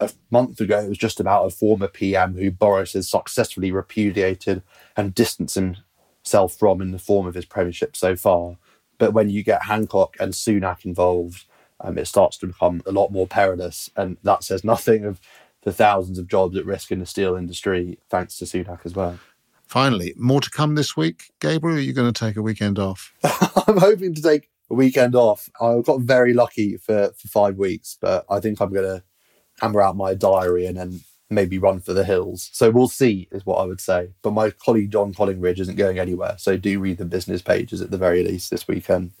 a 0.00 0.10
month 0.30 0.60
ago 0.60 0.80
it 0.80 0.88
was 0.88 0.98
just 0.98 1.20
about 1.20 1.46
a 1.46 1.50
former 1.50 1.88
PM 1.88 2.36
who 2.36 2.50
Boris 2.50 2.94
has 2.94 3.08
successfully 3.08 3.70
repudiated 3.70 4.62
and 4.96 5.14
distanced 5.14 5.54
himself 5.54 6.54
from 6.54 6.82
in 6.82 6.92
the 6.92 6.98
form 6.98 7.26
of 7.26 7.34
his 7.34 7.44
premiership 7.44 7.96
so 7.96 8.16
far. 8.16 8.56
But 8.98 9.12
when 9.14 9.30
you 9.30 9.42
get 9.42 9.64
Hancock 9.64 10.16
and 10.20 10.32
Sunak 10.32 10.84
involved, 10.84 11.44
um, 11.80 11.98
it 11.98 12.06
starts 12.06 12.36
to 12.38 12.46
become 12.46 12.82
a 12.86 12.92
lot 12.92 13.10
more 13.10 13.26
perilous. 13.26 13.90
And 13.96 14.16
that 14.22 14.44
says 14.44 14.64
nothing 14.64 15.04
of 15.04 15.20
the 15.62 15.72
thousands 15.72 16.18
of 16.18 16.28
jobs 16.28 16.56
at 16.56 16.66
risk 16.66 16.90
in 16.90 16.98
the 16.98 17.06
steel 17.06 17.36
industry, 17.36 17.98
thanks 18.10 18.36
to 18.38 18.44
Sunak 18.44 18.80
as 18.84 18.94
well. 18.94 19.18
Finally, 19.66 20.12
more 20.16 20.40
to 20.40 20.50
come 20.50 20.74
this 20.74 20.96
week. 20.96 21.30
Gabriel, 21.40 21.78
are 21.78 21.80
you 21.80 21.92
going 21.92 22.12
to 22.12 22.18
take 22.18 22.36
a 22.36 22.42
weekend 22.42 22.78
off? 22.78 23.14
I'm 23.66 23.78
hoping 23.78 24.14
to 24.14 24.22
take 24.22 24.50
a 24.70 24.74
weekend 24.74 25.14
off. 25.14 25.48
I 25.60 25.80
got 25.80 26.00
very 26.00 26.34
lucky 26.34 26.76
for, 26.76 27.12
for 27.16 27.28
five 27.28 27.56
weeks, 27.56 27.96
but 28.00 28.26
I 28.28 28.40
think 28.40 28.60
I'm 28.60 28.72
going 28.72 28.84
to 28.84 29.02
hammer 29.60 29.80
out 29.80 29.96
my 29.96 30.14
diary 30.14 30.66
and 30.66 30.76
then 30.76 31.00
maybe 31.30 31.58
run 31.58 31.80
for 31.80 31.94
the 31.94 32.04
hills. 32.04 32.50
So 32.52 32.70
we'll 32.70 32.88
see, 32.88 33.28
is 33.32 33.46
what 33.46 33.56
I 33.56 33.64
would 33.64 33.80
say. 33.80 34.10
But 34.22 34.32
my 34.32 34.50
colleague 34.50 34.90
John 34.90 35.14
Collingridge 35.14 35.60
isn't 35.60 35.76
going 35.76 35.98
anywhere. 35.98 36.36
So 36.38 36.56
do 36.56 36.78
read 36.78 36.98
the 36.98 37.04
business 37.04 37.42
pages 37.42 37.80
at 37.80 37.90
the 37.90 37.98
very 37.98 38.22
least 38.22 38.50
this 38.50 38.68
weekend. 38.68 39.12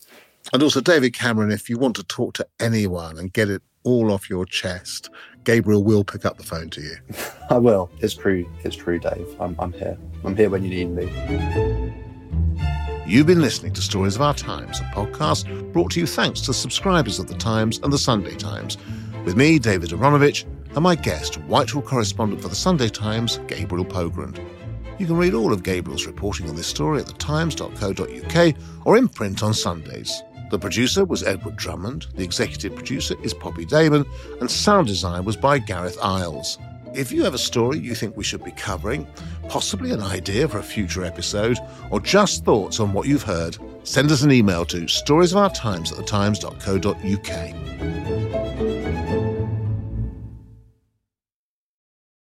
And 0.52 0.62
also, 0.62 0.80
David 0.80 1.14
Cameron, 1.14 1.50
if 1.50 1.70
you 1.70 1.78
want 1.78 1.96
to 1.96 2.04
talk 2.04 2.34
to 2.34 2.46
anyone 2.60 3.18
and 3.18 3.32
get 3.32 3.48
it 3.48 3.62
all 3.84 4.12
off 4.12 4.28
your 4.28 4.44
chest, 4.44 5.10
Gabriel 5.44 5.82
will 5.82 6.04
pick 6.04 6.24
up 6.24 6.36
the 6.36 6.42
phone 6.42 6.70
to 6.70 6.80
you. 6.80 6.96
I 7.50 7.58
will. 7.58 7.90
It's 8.00 8.14
true. 8.14 8.48
It's 8.64 8.76
true, 8.76 8.98
Dave. 8.98 9.26
I'm, 9.40 9.56
I'm 9.58 9.72
here. 9.72 9.96
I'm 10.24 10.36
here 10.36 10.50
when 10.50 10.64
you 10.64 10.84
need 10.84 10.90
me. 10.90 11.92
You've 13.06 13.26
been 13.26 13.40
listening 13.40 13.72
to 13.74 13.82
Stories 13.82 14.14
of 14.14 14.22
Our 14.22 14.34
Times, 14.34 14.80
a 14.80 14.84
podcast 14.84 15.72
brought 15.72 15.90
to 15.92 16.00
you 16.00 16.06
thanks 16.06 16.40
to 16.42 16.54
subscribers 16.54 17.18
of 17.18 17.26
The 17.26 17.34
Times 17.34 17.80
and 17.82 17.92
The 17.92 17.98
Sunday 17.98 18.36
Times, 18.36 18.78
with 19.24 19.36
me, 19.36 19.58
David 19.58 19.90
Aaronovitch, 19.90 20.44
and 20.74 20.82
my 20.82 20.94
guest, 20.94 21.34
Whitehall 21.42 21.82
correspondent 21.82 22.40
for 22.40 22.48
The 22.48 22.54
Sunday 22.54 22.88
Times, 22.88 23.38
Gabriel 23.48 23.84
Pogrund. 23.84 24.38
You 24.98 25.06
can 25.06 25.16
read 25.16 25.34
all 25.34 25.52
of 25.52 25.62
Gabriel's 25.62 26.06
reporting 26.06 26.48
on 26.48 26.54
this 26.54 26.68
story 26.68 27.00
at 27.00 27.06
thetimes.co.uk 27.06 28.54
or 28.86 28.96
in 28.96 29.08
print 29.08 29.42
on 29.42 29.52
Sundays. 29.52 30.22
The 30.52 30.58
producer 30.58 31.04
was 31.06 31.22
Edward 31.22 31.56
Drummond, 31.56 32.08
the 32.14 32.22
executive 32.22 32.74
producer 32.74 33.14
is 33.22 33.32
Poppy 33.32 33.64
Damon, 33.64 34.04
and 34.38 34.50
sound 34.50 34.86
design 34.86 35.24
was 35.24 35.34
by 35.34 35.58
Gareth 35.58 35.96
Isles. 36.02 36.58
If 36.94 37.10
you 37.10 37.24
have 37.24 37.32
a 37.32 37.38
story 37.38 37.78
you 37.78 37.94
think 37.94 38.18
we 38.18 38.24
should 38.24 38.44
be 38.44 38.50
covering, 38.50 39.06
possibly 39.48 39.92
an 39.92 40.02
idea 40.02 40.46
for 40.46 40.58
a 40.58 40.62
future 40.62 41.06
episode, 41.06 41.56
or 41.90 42.00
just 42.00 42.44
thoughts 42.44 42.80
on 42.80 42.92
what 42.92 43.08
you've 43.08 43.22
heard, 43.22 43.56
send 43.84 44.10
us 44.10 44.24
an 44.24 44.30
email 44.30 44.66
to 44.66 44.82
storiesofourtimes 44.82 45.90
at 45.90 46.04
thetimes.co.uk. 46.04 49.01